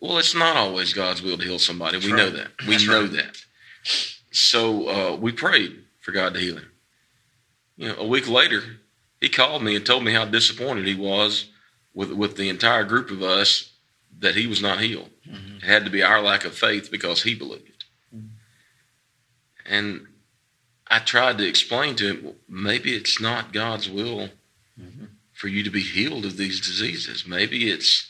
well, 0.00 0.18
it's 0.18 0.34
not 0.34 0.56
always 0.56 0.92
God's 0.92 1.22
will 1.22 1.36
to 1.38 1.44
heal 1.44 1.58
somebody. 1.58 1.96
That's 1.98 2.06
we 2.06 2.12
right. 2.12 2.18
know 2.18 2.30
that. 2.30 2.48
We 2.66 2.72
That's 2.74 2.86
know 2.86 3.02
right. 3.02 3.12
that. 3.12 3.36
So 4.30 4.88
uh, 4.88 5.16
we 5.16 5.32
prayed 5.32 5.84
for 6.00 6.12
God 6.12 6.34
to 6.34 6.40
heal 6.40 6.56
him. 6.56 6.70
You 7.76 7.88
know, 7.88 7.96
a 7.98 8.06
week 8.06 8.28
later, 8.28 8.62
he 9.20 9.28
called 9.28 9.62
me 9.62 9.74
and 9.74 9.84
told 9.84 10.04
me 10.04 10.12
how 10.12 10.24
disappointed 10.24 10.86
he 10.86 10.94
was 10.94 11.48
with 11.98 12.12
with 12.12 12.36
the 12.36 12.48
entire 12.48 12.84
group 12.84 13.10
of 13.10 13.22
us 13.24 13.72
that 14.20 14.36
he 14.36 14.46
was 14.46 14.62
not 14.62 14.80
healed. 14.80 15.10
Mhm. 15.28 15.56
It 15.56 15.64
had 15.64 15.84
to 15.84 15.90
be 15.90 16.02
our 16.02 16.22
lack 16.22 16.44
of 16.44 16.56
faith 16.56 16.92
because 16.92 17.24
he 17.24 17.34
believed. 17.34 17.84
Mhm. 18.14 18.28
And 19.66 20.06
I 20.86 21.00
tried 21.00 21.38
to 21.38 21.46
explain 21.46 21.96
to 21.96 22.06
him, 22.08 22.22
well, 22.22 22.36
maybe 22.48 22.94
it's 22.94 23.20
not 23.20 23.52
God's 23.52 23.88
will 23.88 24.30
Mhm. 24.80 25.08
for 25.34 25.48
you 25.48 25.64
to 25.64 25.70
be 25.70 25.82
healed 25.82 26.24
of 26.24 26.36
these 26.36 26.60
diseases. 26.60 27.26
Maybe 27.26 27.68
it's 27.68 28.06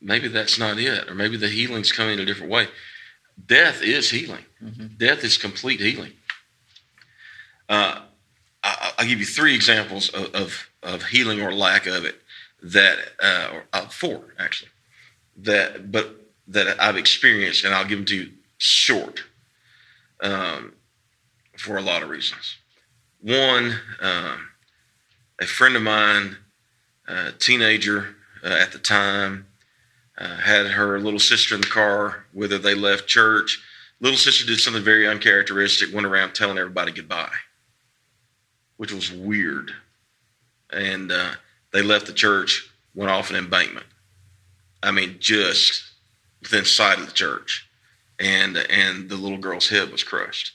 maybe 0.00 0.28
that's 0.28 0.58
not 0.58 0.78
it, 0.78 1.08
or 1.08 1.14
maybe 1.14 1.36
the 1.36 1.48
healing's 1.50 1.92
coming 1.92 2.14
in 2.14 2.20
a 2.20 2.24
different 2.26 2.50
way. 2.52 2.68
Death 3.46 3.82
is 3.82 4.10
healing. 4.10 4.46
Mhm. 4.62 4.96
Death 4.96 5.22
is 5.24 5.36
complete 5.36 5.80
healing. 5.80 6.14
Uh, 7.68 8.00
I, 8.62 8.94
I'll 8.98 9.06
give 9.06 9.20
you 9.20 9.26
three 9.26 9.54
examples 9.54 10.08
of, 10.08 10.34
of, 10.34 10.70
of 10.82 11.04
healing 11.06 11.40
or 11.42 11.52
lack 11.52 11.86
of 11.86 12.04
it 12.06 12.23
that, 12.64 12.98
uh, 13.22 13.48
or 13.52 13.64
uh, 13.72 13.88
four 13.88 14.34
actually, 14.38 14.70
that 15.36 15.92
but 15.92 16.16
that 16.48 16.80
I've 16.80 16.96
experienced, 16.96 17.64
and 17.64 17.74
I'll 17.74 17.84
give 17.84 17.98
them 17.98 18.06
to 18.06 18.16
you 18.16 18.30
short, 18.58 19.22
um, 20.20 20.72
for 21.56 21.76
a 21.76 21.82
lot 21.82 22.02
of 22.02 22.08
reasons. 22.08 22.56
One, 23.20 23.76
um, 24.00 24.48
a 25.40 25.46
friend 25.46 25.76
of 25.76 25.82
mine, 25.82 26.36
a 27.06 27.32
teenager 27.32 28.16
uh, 28.42 28.48
at 28.48 28.72
the 28.72 28.78
time, 28.78 29.46
uh, 30.18 30.36
had 30.36 30.66
her 30.68 30.98
little 31.00 31.20
sister 31.20 31.54
in 31.54 31.60
the 31.60 31.66
car 31.66 32.26
with 32.32 32.50
her. 32.52 32.58
They 32.58 32.74
left 32.74 33.06
church. 33.06 33.62
Little 34.00 34.18
sister 34.18 34.46
did 34.46 34.60
something 34.60 34.82
very 34.82 35.06
uncharacteristic, 35.06 35.94
went 35.94 36.06
around 36.06 36.34
telling 36.34 36.58
everybody 36.58 36.92
goodbye, 36.92 37.34
which 38.76 38.92
was 38.92 39.10
weird. 39.10 39.72
And 40.70 41.10
uh, 41.10 41.32
they 41.74 41.82
left 41.82 42.06
the 42.06 42.12
church, 42.12 42.70
went 42.94 43.10
off 43.10 43.30
an 43.30 43.36
embankment. 43.36 43.86
I 44.80 44.92
mean, 44.92 45.16
just 45.18 45.82
within 46.40 46.64
sight 46.64 47.00
of 47.00 47.06
the 47.06 47.12
church. 47.12 47.68
And, 48.20 48.56
and 48.56 49.08
the 49.08 49.16
little 49.16 49.38
girl's 49.38 49.68
head 49.68 49.90
was 49.90 50.04
crushed. 50.04 50.52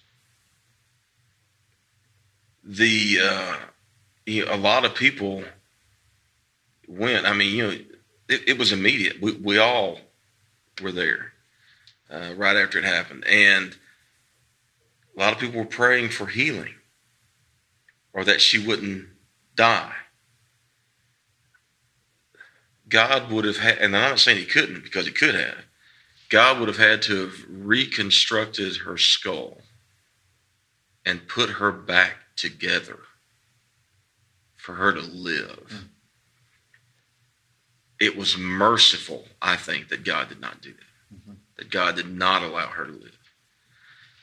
The, 2.63 3.19
uh, 3.21 3.55
you 4.25 4.45
know, 4.45 4.53
a 4.53 4.55
lot 4.55 4.85
of 4.85 4.95
people 4.95 5.43
went. 6.87 7.25
I 7.25 7.33
mean, 7.33 7.53
you 7.53 7.67
know, 7.67 7.77
it, 8.29 8.47
it 8.47 8.57
was 8.57 8.71
immediate. 8.71 9.21
We, 9.21 9.33
we 9.33 9.57
all 9.57 9.99
were 10.81 10.93
there 10.93 11.33
uh, 12.09 12.31
right 12.37 12.55
after 12.55 12.77
it 12.77 12.85
happened. 12.85 13.27
And 13.27 13.75
a 15.17 15.19
lot 15.19 15.33
of 15.33 15.39
people 15.39 15.59
were 15.59 15.65
praying 15.65 16.09
for 16.09 16.27
healing 16.27 16.75
or 18.13 18.23
that 18.23 18.39
she 18.39 18.65
wouldn't 18.65 19.05
die. 19.55 19.95
God 22.89 23.31
would 23.31 23.45
have 23.45 23.57
had, 23.57 23.77
and 23.77 23.95
I'm 23.95 24.11
not 24.11 24.19
saying 24.19 24.39
he 24.39 24.45
couldn't 24.45 24.83
because 24.83 25.05
he 25.05 25.11
could 25.11 25.35
have, 25.35 25.65
God 26.29 26.59
would 26.59 26.67
have 26.67 26.77
had 26.77 27.01
to 27.03 27.21
have 27.21 27.33
reconstructed 27.49 28.77
her 28.77 28.97
skull 28.97 29.59
and 31.05 31.27
put 31.27 31.49
her 31.49 31.71
back 31.71 32.17
together 32.35 32.99
for 34.57 34.75
her 34.75 34.93
to 34.93 35.01
live. 35.01 35.85
It 37.99 38.15
was 38.17 38.37
merciful, 38.37 39.27
I 39.41 39.55
think, 39.55 39.89
that 39.89 40.03
God 40.03 40.29
did 40.29 40.39
not 40.39 40.61
do 40.61 40.73
that. 40.73 41.15
Mhm. 41.15 41.37
That 41.57 41.69
God 41.69 41.95
did 41.95 42.07
not 42.09 42.43
allow 42.43 42.67
her 42.67 42.85
to 42.85 42.91
live. 42.91 43.17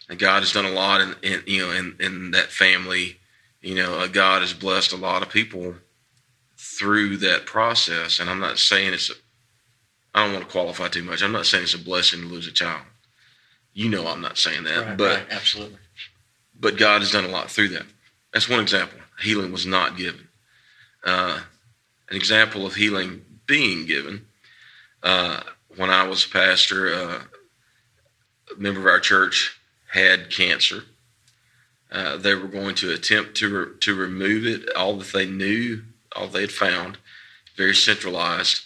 And 0.08 0.18
God 0.18 0.40
has 0.42 0.52
done 0.52 0.64
a 0.64 0.70
lot 0.70 1.00
in, 1.00 1.14
in 1.22 1.42
you 1.46 1.66
know 1.66 1.72
in, 1.72 1.96
in 2.00 2.30
that 2.32 2.52
family. 2.52 3.18
You 3.60 3.74
know, 3.74 3.98
uh, 3.98 4.06
God 4.06 4.42
has 4.42 4.52
blessed 4.54 4.92
a 4.92 4.96
lot 4.96 5.22
of 5.22 5.30
people 5.30 5.76
through 6.56 7.18
that 7.18 7.46
process. 7.46 8.18
And 8.18 8.28
I'm 8.30 8.40
not 8.40 8.58
saying 8.58 8.94
it's 8.94 9.10
a, 9.10 9.14
I 10.14 10.24
don't 10.24 10.32
want 10.34 10.46
to 10.46 10.50
qualify 10.50 10.88
too 10.88 11.02
much. 11.04 11.22
I'm 11.22 11.32
not 11.32 11.46
saying 11.46 11.64
it's 11.64 11.74
a 11.74 11.78
blessing 11.78 12.20
to 12.22 12.26
lose 12.26 12.46
a 12.46 12.52
child. 12.52 12.82
You 13.74 13.88
know, 13.90 14.06
I'm 14.06 14.22
not 14.22 14.38
saying 14.38 14.64
that, 14.64 14.86
Right, 14.86 14.96
but 14.96 15.16
right, 15.18 15.26
absolutely. 15.30 15.78
but 16.58 16.78
God 16.78 17.02
has 17.02 17.10
done 17.12 17.24
a 17.24 17.28
lot 17.28 17.50
through 17.50 17.68
that. 17.70 17.84
That's 18.32 18.48
one 18.48 18.60
example. 18.60 18.98
Healing 19.20 19.52
was 19.52 19.66
not 19.66 19.96
given. 19.96 20.28
Uh, 21.04 21.40
an 22.08 22.16
example 22.16 22.66
of 22.66 22.74
healing 22.74 23.22
being 23.46 23.86
given. 23.86 24.26
Uh, 25.02 25.40
when 25.76 25.90
I 25.90 26.06
was 26.08 26.24
a 26.24 26.28
pastor, 26.30 26.94
uh, 26.94 27.22
member 28.56 28.80
of 28.80 28.86
our 28.86 29.00
church 29.00 29.58
had 29.92 30.30
cancer. 30.30 30.84
Uh, 31.92 32.16
they 32.16 32.34
were 32.34 32.48
going 32.48 32.74
to 32.76 32.92
attempt 32.92 33.36
to 33.36 33.48
re- 33.66 33.78
to 33.80 33.94
remove 33.94 34.46
it, 34.46 34.74
all 34.74 34.96
that 34.96 35.12
they 35.12 35.26
knew, 35.26 35.82
all 36.16 36.28
they 36.28 36.42
had 36.42 36.52
found, 36.52 36.98
very 37.56 37.74
centralized, 37.74 38.62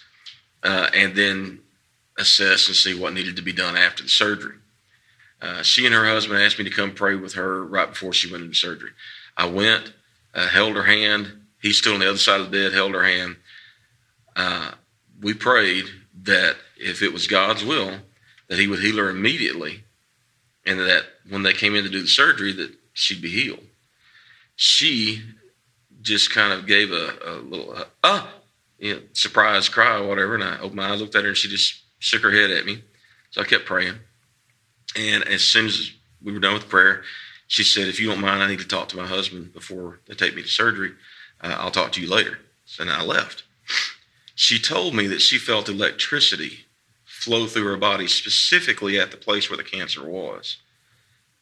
uh, 0.63 0.89
and 0.95 1.15
then 1.15 1.61
assess 2.19 2.67
and 2.69 2.77
see 2.77 2.99
what 2.99 3.13
needed 3.13 3.37
to 3.37 3.43
be 3.43 3.53
done 3.53 3.77
after 3.77 4.03
the 4.03 4.09
surgery. 4.09 4.57
Uh, 5.41 5.63
she 5.63 5.87
and 5.87 5.95
her 5.95 6.07
husband 6.07 6.41
asked 6.41 6.59
me 6.59 6.65
to 6.65 6.71
come 6.71 6.93
pray 6.93 7.15
with 7.15 7.35
her 7.35 7.65
right 7.65 7.89
before 7.91 8.13
she 8.13 8.31
went 8.31 8.45
into 8.45 8.55
surgery. 8.55 8.91
I 9.37 9.47
went, 9.47 9.93
uh, 10.35 10.49
held 10.49 10.77
her 10.77 10.83
hand. 10.83 11.33
He's 11.63 11.79
still 11.79 11.95
on 11.95 12.01
the 12.01 12.09
other 12.09 12.19
side 12.19 12.41
of 12.41 12.51
the 12.51 12.59
bed, 12.59 12.73
held 12.73 12.95
her 12.95 13.05
hand. 13.05 13.37
Uh, 14.37 14.73
we 15.21 15.35
prayed 15.35 15.87
that 16.23 16.57
if 16.77 17.03
it 17.03 17.13
was 17.13 17.27
God's 17.27 17.65
will, 17.65 17.99
that 18.49 18.59
He 18.59 18.67
would 18.67 18.81
heal 18.81 18.99
her 18.99 19.09
immediately, 19.09 19.85
and 20.67 20.79
that 20.81 21.05
when 21.29 21.43
they 21.43 21.53
came 21.53 21.75
in 21.75 21.85
to 21.85 21.91
do 21.91 22.03
the 22.03 22.09
surgery, 22.09 22.53
that 22.53 22.75
she'd 22.93 23.23
be 23.23 23.29
healed. 23.31 23.65
She 24.57 25.23
just 26.01 26.33
kind 26.33 26.53
of 26.53 26.67
gave 26.67 26.91
a, 26.91 27.15
a 27.27 27.33
little 27.37 27.73
uh, 27.73 27.85
ah, 28.03 28.33
you 28.79 28.95
know, 28.95 29.01
surprise 29.13 29.69
cry 29.69 29.99
or 29.99 30.09
whatever, 30.09 30.35
and 30.35 30.45
I 30.45 30.59
opened 30.59 30.77
my 30.77 30.91
eyes, 30.91 31.01
looked 31.01 31.15
at 31.15 31.23
her, 31.23 31.29
and 31.29 31.37
she 31.37 31.49
just 31.49 31.83
shook 31.99 32.23
her 32.23 32.31
head 32.31 32.51
at 32.51 32.65
me. 32.65 32.83
So 33.31 33.41
I 33.41 33.45
kept 33.45 33.67
praying, 33.67 33.97
and 34.97 35.25
as 35.25 35.43
soon 35.43 35.67
as 35.67 35.93
we 36.23 36.33
were 36.33 36.41
done 36.41 36.55
with 36.55 36.69
prayer, 36.69 37.03
she 37.47 37.63
said, 37.63 37.89
"If 37.89 38.01
you 38.01 38.09
don't 38.09 38.21
mind, 38.21 38.43
I 38.43 38.49
need 38.49 38.61
to 38.61 38.69
talk 38.69 38.89
to 38.89 38.97
my 38.97 39.07
husband 39.07 39.53
before 39.53 40.01
they 40.07 40.15
take 40.15 40.35
me 40.35 40.43
to 40.43 40.49
surgery. 40.49 40.93
Uh, 41.41 41.57
I'll 41.59 41.71
talk 41.71 41.93
to 41.93 42.01
you 42.01 42.09
later." 42.09 42.39
So 42.65 42.85
then 42.85 42.93
I 42.93 43.03
left. 43.03 43.43
She 44.35 44.59
told 44.59 44.95
me 44.95 45.07
that 45.09 45.21
she 45.21 45.39
felt 45.39 45.69
electricity 45.69 46.65
flow 47.05 47.47
through 47.47 47.67
her 47.67 47.77
body, 47.77 48.07
specifically 48.07 48.99
at 48.99 49.11
the 49.11 49.17
place 49.17 49.51
where 49.51 49.57
the 49.57 49.63
cancer 49.63 50.09
was, 50.09 50.57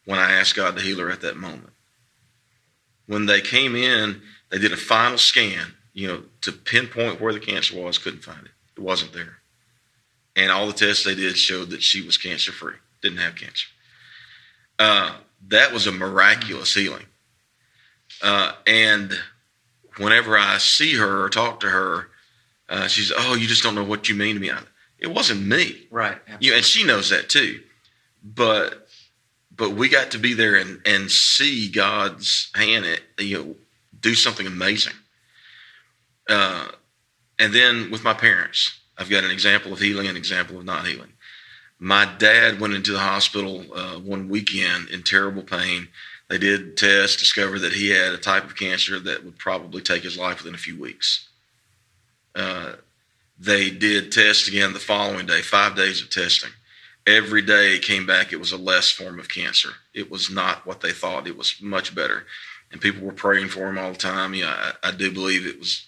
when 0.04 0.18
I 0.18 0.32
asked 0.32 0.56
God 0.56 0.74
to 0.76 0.82
heal 0.82 0.98
her 0.98 1.10
at 1.10 1.20
that 1.20 1.36
moment. 1.36 1.72
When 3.06 3.26
they 3.26 3.40
came 3.40 3.76
in, 3.76 4.22
they 4.50 4.58
did 4.58 4.72
a 4.72 4.76
final 4.76 5.18
scan, 5.18 5.74
you 5.92 6.08
know, 6.08 6.22
to 6.42 6.52
pinpoint 6.52 7.20
where 7.20 7.32
the 7.32 7.40
cancer 7.40 7.76
was, 7.76 7.98
couldn't 7.98 8.24
find 8.24 8.46
it. 8.46 8.52
It 8.76 8.80
wasn't 8.80 9.12
there. 9.12 9.38
And 10.36 10.50
all 10.50 10.66
the 10.66 10.72
tests 10.72 11.04
they 11.04 11.14
did 11.14 11.36
showed 11.36 11.70
that 11.70 11.82
she 11.82 12.00
was 12.00 12.16
cancer 12.16 12.52
free, 12.52 12.74
didn't 13.02 13.18
have 13.18 13.34
cancer. 13.34 13.66
Uh, 14.78 15.16
that 15.48 15.72
was 15.72 15.86
a 15.86 15.92
miraculous 15.92 16.74
healing. 16.74 17.06
Uh, 18.22 18.52
and 18.66 19.12
whenever 19.96 20.38
I 20.38 20.58
see 20.58 20.94
her 20.94 21.24
or 21.24 21.28
talk 21.28 21.60
to 21.60 21.68
her, 21.68 22.08
uh, 22.68 22.86
she's, 22.86 23.12
oh, 23.16 23.34
you 23.34 23.46
just 23.46 23.62
don't 23.62 23.74
know 23.74 23.84
what 23.84 24.08
you 24.08 24.14
mean 24.14 24.34
to 24.34 24.40
me. 24.40 24.50
I, 24.50 24.60
it 24.98 25.08
wasn't 25.08 25.46
me. 25.46 25.86
Right. 25.90 26.18
You, 26.40 26.54
and 26.54 26.64
she 26.64 26.84
knows 26.84 27.10
that 27.10 27.28
too. 27.28 27.60
But 28.22 28.88
but 29.54 29.70
we 29.70 29.88
got 29.88 30.12
to 30.12 30.18
be 30.18 30.34
there 30.34 30.54
and, 30.54 30.80
and 30.86 31.10
see 31.10 31.68
God's 31.68 32.50
hand, 32.54 32.84
at, 32.84 33.00
you 33.18 33.38
know, 33.38 33.56
do 34.00 34.14
something 34.14 34.46
amazing. 34.46 34.94
Uh, 36.28 36.68
and 37.38 37.54
then 37.54 37.90
with 37.90 38.04
my 38.04 38.14
parents, 38.14 38.80
I've 38.96 39.10
got 39.10 39.24
an 39.24 39.30
example 39.30 39.72
of 39.72 39.78
healing, 39.78 40.08
an 40.08 40.16
example 40.16 40.58
of 40.58 40.64
not 40.64 40.86
healing. 40.86 41.12
My 41.78 42.04
dad 42.18 42.60
went 42.60 42.74
into 42.74 42.92
the 42.92 42.98
hospital 42.98 43.64
uh, 43.74 43.98
one 44.00 44.28
weekend 44.28 44.88
in 44.90 45.02
terrible 45.02 45.42
pain. 45.42 45.88
They 46.28 46.38
did 46.38 46.76
tests, 46.76 47.16
discovered 47.16 47.60
that 47.60 47.72
he 47.72 47.90
had 47.90 48.12
a 48.12 48.18
type 48.18 48.44
of 48.44 48.56
cancer 48.56 48.98
that 48.98 49.24
would 49.24 49.38
probably 49.38 49.80
take 49.80 50.02
his 50.02 50.18
life 50.18 50.38
within 50.38 50.54
a 50.54 50.58
few 50.58 50.78
weeks. 50.78 51.28
Uh, 52.34 52.72
they 53.38 53.70
did 53.70 54.10
tests 54.10 54.48
again 54.48 54.72
the 54.72 54.80
following 54.80 55.26
day, 55.26 55.40
five 55.40 55.76
days 55.76 56.02
of 56.02 56.10
testing. 56.10 56.50
Every 57.06 57.40
day 57.40 57.76
it 57.76 57.82
came 57.82 58.04
back, 58.04 58.32
it 58.32 58.40
was 58.40 58.52
a 58.52 58.58
less 58.58 58.90
form 58.90 59.18
of 59.18 59.30
cancer. 59.30 59.70
It 59.94 60.10
was 60.10 60.28
not 60.28 60.66
what 60.66 60.80
they 60.80 60.92
thought. 60.92 61.26
It 61.26 61.38
was 61.38 61.56
much 61.62 61.94
better. 61.94 62.26
And 62.70 62.80
people 62.80 63.06
were 63.06 63.12
praying 63.12 63.48
for 63.48 63.68
him 63.68 63.78
all 63.78 63.92
the 63.92 63.98
time. 63.98 64.34
Yeah, 64.34 64.72
I, 64.82 64.88
I 64.88 64.90
do 64.92 65.10
believe 65.10 65.46
it 65.46 65.58
was, 65.58 65.86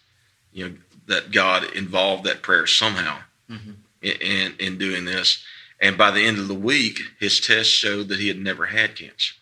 you 0.52 0.68
know, 0.68 0.74
that 1.06 1.30
God 1.30 1.64
involved 1.74 2.24
that 2.24 2.42
prayer 2.42 2.66
somehow 2.66 3.18
mm-hmm. 3.50 3.72
in, 4.00 4.16
in, 4.20 4.54
in 4.58 4.78
doing 4.78 5.04
this. 5.04 5.44
And 5.80 5.96
by 5.98 6.10
the 6.10 6.26
end 6.26 6.38
of 6.38 6.48
the 6.48 6.54
week, 6.54 7.00
his 7.18 7.40
test 7.40 7.70
showed 7.70 8.08
that 8.08 8.18
he 8.18 8.28
had 8.28 8.38
never 8.38 8.66
had 8.66 8.96
cancer. 8.96 9.34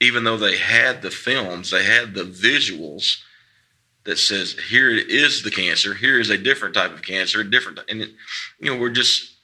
Even 0.00 0.24
though 0.24 0.36
they 0.36 0.58
had 0.58 1.02
the 1.02 1.10
films, 1.10 1.70
they 1.70 1.84
had 1.84 2.14
the 2.14 2.24
visuals 2.24 3.22
that 4.04 4.18
says 4.18 4.56
here 4.68 4.90
is 4.90 5.42
the 5.42 5.50
cancer, 5.50 5.94
here 5.94 6.20
is 6.20 6.30
a 6.30 6.38
different 6.38 6.74
type 6.74 6.92
of 6.92 7.02
cancer, 7.02 7.40
a 7.40 7.50
different, 7.50 7.80
and 7.88 8.02
it, 8.02 8.10
you 8.60 8.72
know 8.72 8.80
we're 8.80 8.90
just 8.90 9.34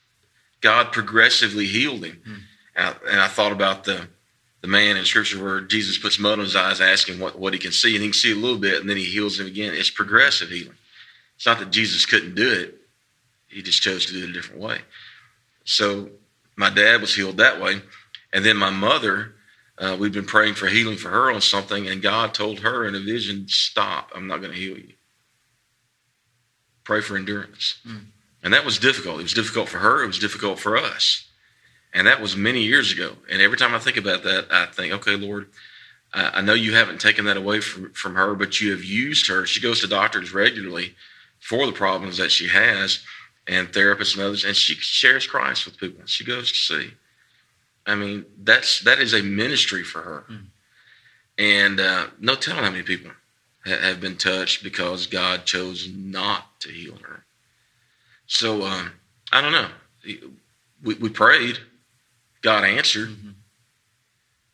God 0.60 0.92
progressively 0.92 1.66
healed 1.66 2.04
him. 2.04 2.22
Hmm. 2.24 2.34
And, 2.74 2.86
I, 2.86 3.10
and, 3.10 3.20
I, 3.20 3.28
thought 3.28 3.52
about 3.52 3.84
the 3.84 4.08
the 4.62 4.68
man 4.68 4.96
in 4.96 5.04
Scripture 5.04 5.42
where 5.42 5.60
Jesus 5.60 5.98
puts 5.98 6.18
mud 6.18 6.38
on 6.38 6.44
his 6.44 6.56
eyes, 6.56 6.80
asking 6.80 7.20
what 7.20 7.38
what 7.38 7.52
he 7.52 7.58
can 7.58 7.72
see, 7.72 7.94
and 7.94 8.02
he 8.02 8.08
can 8.08 8.14
see 8.14 8.32
a 8.32 8.36
little 8.36 8.58
bit, 8.58 8.80
and 8.80 8.88
then 8.88 8.96
he 8.96 9.04
heals 9.04 9.38
him 9.38 9.46
again. 9.46 9.74
It's 9.74 9.90
progressive 9.90 10.48
healing. 10.48 10.78
It's 11.36 11.46
not 11.46 11.58
that 11.58 11.70
Jesus 11.70 12.06
couldn't 12.06 12.34
do 12.34 12.50
it; 12.50 12.76
he 13.48 13.62
just 13.62 13.82
chose 13.82 14.06
to 14.06 14.12
do 14.12 14.24
it 14.24 14.30
a 14.30 14.32
different 14.32 14.62
way. 14.62 14.78
So 15.64 16.10
my 16.56 16.70
dad 16.70 17.00
was 17.00 17.14
healed 17.14 17.36
that 17.36 17.60
way, 17.60 17.82
and 18.32 18.44
then 18.44 18.56
my 18.56 18.70
mother 18.70 19.34
uh, 19.78 19.96
we've 19.98 20.12
been 20.12 20.24
praying 20.24 20.54
for 20.54 20.68
healing 20.68 20.96
for 20.96 21.08
her 21.08 21.32
on 21.32 21.40
something, 21.40 21.88
and 21.88 22.00
God 22.02 22.34
told 22.34 22.60
her 22.60 22.86
in 22.86 22.94
a 22.94 23.00
vision, 23.00 23.46
Stop, 23.48 24.12
I'm 24.14 24.26
not 24.26 24.38
going 24.38 24.52
to 24.52 24.58
heal 24.58 24.78
you. 24.78 24.92
Pray 26.84 27.00
for 27.00 27.16
endurance. 27.16 27.80
Mm. 27.86 28.04
And 28.44 28.54
that 28.54 28.64
was 28.64 28.78
difficult. 28.78 29.20
It 29.20 29.24
was 29.24 29.32
difficult 29.32 29.68
for 29.68 29.78
her, 29.78 30.04
it 30.04 30.06
was 30.06 30.18
difficult 30.18 30.60
for 30.60 30.76
us. 30.76 31.26
And 31.92 32.06
that 32.06 32.20
was 32.20 32.36
many 32.36 32.62
years 32.62 32.92
ago. 32.92 33.16
And 33.30 33.42
every 33.42 33.58
time 33.58 33.74
I 33.74 33.78
think 33.78 33.96
about 33.96 34.22
that, 34.22 34.46
I 34.50 34.66
think, 34.66 34.92
okay, 34.94 35.16
Lord, 35.16 35.48
I 36.14 36.42
know 36.42 36.54
you 36.54 36.74
haven't 36.74 37.00
taken 37.00 37.24
that 37.24 37.36
away 37.36 37.60
from, 37.60 37.92
from 37.92 38.14
her, 38.16 38.34
but 38.34 38.60
you 38.60 38.70
have 38.72 38.84
used 38.84 39.28
her. 39.28 39.46
She 39.46 39.60
goes 39.60 39.80
to 39.80 39.86
doctors 39.86 40.32
regularly 40.32 40.94
for 41.38 41.66
the 41.66 41.72
problems 41.72 42.18
that 42.18 42.30
she 42.30 42.48
has 42.48 43.02
and 43.46 43.68
therapists 43.68 44.14
and 44.14 44.22
others, 44.22 44.44
and 44.44 44.54
she 44.54 44.74
shares 44.74 45.26
Christ 45.26 45.64
with 45.64 45.78
people. 45.78 46.02
She 46.06 46.24
goes 46.24 46.50
to 46.50 46.58
see. 46.58 46.90
I 47.86 47.94
mean, 47.94 48.26
that's 48.42 48.80
that 48.82 49.00
is 49.00 49.12
a 49.12 49.22
ministry 49.22 49.82
for 49.82 50.02
her, 50.02 50.24
mm. 50.30 50.44
and 51.36 51.80
uh, 51.80 52.06
no 52.20 52.36
telling 52.36 52.62
how 52.62 52.70
many 52.70 52.84
people 52.84 53.10
ha- 53.66 53.80
have 53.80 54.00
been 54.00 54.16
touched 54.16 54.62
because 54.62 55.08
God 55.08 55.46
chose 55.46 55.88
not 55.92 56.60
to 56.60 56.68
heal 56.68 56.96
her. 57.02 57.24
So 58.26 58.62
um, 58.62 58.92
I 59.32 59.40
don't 59.40 59.50
know. 59.50 59.68
We, 60.84 60.94
we 60.94 61.08
prayed, 61.08 61.58
God 62.42 62.64
answered, 62.64 63.08
mm-hmm. 63.08 63.30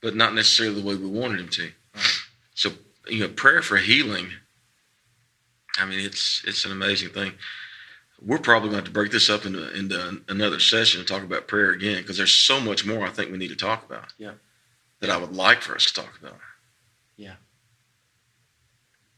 but 0.01 0.15
not 0.15 0.35
necessarily 0.35 0.81
the 0.81 0.87
way 0.87 0.95
we 0.95 1.09
wanted 1.09 1.41
Him 1.41 1.49
to. 1.49 1.63
Right. 1.95 2.05
So 2.55 2.71
you 3.09 3.21
know, 3.21 3.29
prayer 3.29 3.63
for 3.63 3.79
healing. 3.79 4.29
I 5.79 5.85
mean, 5.85 6.01
it's 6.01 6.43
it's 6.47 6.65
an 6.65 6.73
amazing 6.73 7.11
thing 7.11 7.33
we're 8.25 8.39
probably 8.39 8.71
going 8.71 8.83
to, 8.83 8.89
to 8.89 8.93
break 8.93 9.13
this 9.13 9.31
up 9.31 9.47
into, 9.47 9.73
into 9.77 10.23
another 10.29 10.59
session 10.59 11.01
and 11.01 11.09
talk 11.09 11.23
about 11.23 11.47
prayer 11.47 11.71
again 11.71 11.99
because 11.99 12.17
there's 12.17 12.33
so 12.33 12.61
much 12.61 12.85
more 12.85 13.07
I 13.07 13.11
think 13.11 13.31
we 13.31 13.39
need 13.39 13.49
to 13.49 13.57
talk 13.57 13.85
about. 13.85 14.13
Yeah. 14.19 14.33
That 15.01 15.11
I 15.11 15.17
would 15.17 15.35
like 15.35 15.63
for 15.63 15.77
us 15.77 15.87
to 15.87 16.03
talk 16.03 16.19
about. 16.21 16.39
Yeah. 17.17 17.35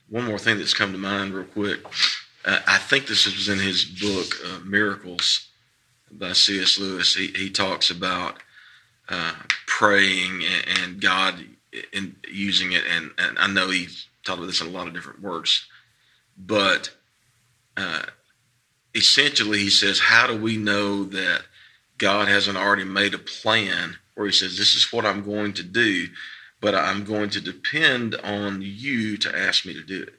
One 0.09 0.25
more 0.25 0.39
thing 0.39 0.59
that's 0.59 0.75
come 0.75 0.93
to 0.93 0.99
mind 0.99 1.33
real 1.33 1.47
quick. 1.47 1.81
Uh, 2.45 2.61
I 2.67 2.77
think 2.79 3.07
this 3.07 3.25
was 3.25 3.49
in 3.49 3.59
his 3.59 3.85
book, 3.85 4.35
uh, 4.45 4.59
Miracles 4.65 5.49
by 6.11 6.33
C.S. 6.33 6.79
Lewis. 6.79 7.15
He, 7.15 7.29
he 7.29 7.49
talks 7.49 7.91
about 7.91 8.39
uh, 9.11 9.35
praying 9.67 10.43
and, 10.79 11.01
God 11.01 11.45
in 11.93 12.17
using 12.31 12.73
it. 12.73 12.85
And, 12.89 13.11
and 13.19 13.39
I 13.39 13.47
know 13.47 13.71
he's 13.71 14.07
talked 14.25 14.39
about 14.39 14.47
this 14.47 14.61
in 14.61 14.69
a 14.69 14.71
lot 14.71 14.87
of 14.87 14.95
different 14.95 15.23
works, 15.23 15.67
but 16.37 16.91
uh, 17.77 18.03
essentially 18.95 19.59
he 19.59 19.71
says, 19.71 19.99
How 19.99 20.27
do 20.27 20.41
we 20.41 20.57
know 20.57 21.05
that 21.05 21.43
God 21.99 22.29
hasn't 22.29 22.57
already 22.57 22.85
made 22.85 23.15
a 23.15 23.19
plan 23.19 23.97
where 24.15 24.27
he 24.27 24.33
says, 24.33 24.59
This 24.59 24.75
is 24.75 24.93
what 24.93 25.07
I'm 25.07 25.25
going 25.25 25.55
to 25.55 25.63
do, 25.63 26.09
but 26.61 26.75
I'm 26.75 27.05
going 27.05 27.31
to 27.31 27.41
depend 27.41 28.15
on 28.17 28.63
you 28.63 29.17
to 29.19 29.37
ask 29.37 29.65
me 29.65 29.75
to 29.75 29.83
do 29.83 30.03
it? 30.03 30.15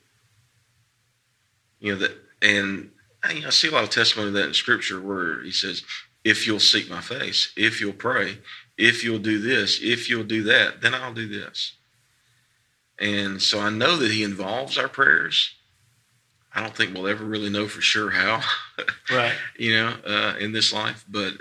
You 1.79 1.93
know, 1.93 1.99
that, 1.99 2.17
and 2.41 2.91
I, 3.23 3.43
I 3.45 3.49
see 3.49 3.67
a 3.67 3.71
lot 3.71 3.83
of 3.83 3.89
testimony 3.89 4.29
of 4.29 4.33
that 4.35 4.47
in 4.47 4.53
scripture 4.53 4.99
where 4.99 5.43
he 5.43 5.51
says, 5.51 5.83
If 6.23 6.47
you'll 6.47 6.59
seek 6.59 6.89
my 6.89 7.01
face, 7.01 7.51
if 7.55 7.81
you'll 7.81 7.93
pray, 7.93 8.39
if 8.77 9.03
you'll 9.03 9.19
do 9.19 9.39
this, 9.39 9.79
if 9.81 10.09
you'll 10.09 10.23
do 10.23 10.43
that, 10.43 10.81
then 10.81 10.93
I'll 10.93 11.13
do 11.13 11.27
this. 11.27 11.73
And 12.99 13.41
so 13.41 13.59
I 13.59 13.69
know 13.69 13.97
that 13.97 14.11
he 14.11 14.23
involves 14.23 14.77
our 14.77 14.87
prayers 14.87 15.55
I 16.53 16.61
don't 16.61 16.75
think 16.75 16.93
we'll 16.93 17.07
ever 17.07 17.23
really 17.23 17.49
know 17.49 17.67
for 17.67 17.81
sure 17.81 18.11
how. 18.11 18.41
right. 19.11 19.33
You 19.57 19.75
know, 19.75 19.95
uh, 20.05 20.35
in 20.39 20.51
this 20.51 20.73
life, 20.73 21.05
but 21.07 21.33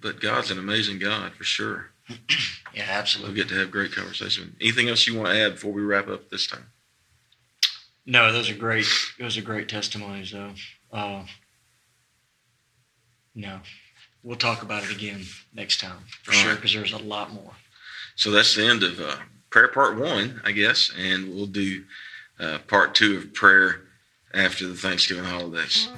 but 0.00 0.20
God's 0.20 0.50
an 0.50 0.58
amazing 0.58 0.98
God 0.98 1.32
for 1.34 1.44
sure. 1.44 1.90
yeah, 2.74 2.86
absolutely. 2.88 3.34
We'll 3.34 3.44
get 3.44 3.48
to 3.50 3.60
have 3.60 3.70
great 3.70 3.92
conversation. 3.92 4.56
Anything 4.60 4.88
else 4.88 5.06
you 5.06 5.14
want 5.16 5.28
to 5.28 5.40
add 5.40 5.54
before 5.54 5.72
we 5.72 5.82
wrap 5.82 6.08
up 6.08 6.30
this 6.30 6.46
time? 6.46 6.66
No, 8.06 8.32
those 8.32 8.50
are 8.50 8.56
great. 8.56 8.86
Those 9.18 9.36
are 9.36 9.42
great 9.42 9.68
testimonies, 9.68 10.32
though. 10.32 10.52
Uh, 10.90 11.24
no. 13.34 13.60
We'll 14.22 14.36
talk 14.36 14.62
about 14.62 14.84
it 14.84 14.90
again 14.90 15.22
next 15.54 15.80
time 15.80 15.98
for 16.22 16.32
All 16.32 16.38
sure 16.38 16.50
right. 16.50 16.56
because 16.56 16.72
there's 16.72 16.92
a 16.92 16.98
lot 16.98 17.32
more. 17.32 17.52
So 18.16 18.30
that's 18.30 18.54
the 18.54 18.66
end 18.66 18.82
of 18.82 19.00
uh, 19.00 19.16
prayer 19.50 19.68
part 19.68 19.96
one, 19.96 20.40
I 20.44 20.52
guess, 20.52 20.92
and 20.98 21.34
we'll 21.34 21.46
do 21.46 21.84
uh, 22.38 22.58
part 22.66 22.94
two 22.94 23.16
of 23.18 23.34
prayer 23.34 23.82
after 24.34 24.66
the 24.66 24.74
Thanksgiving 24.74 25.24
holidays. 25.24 25.88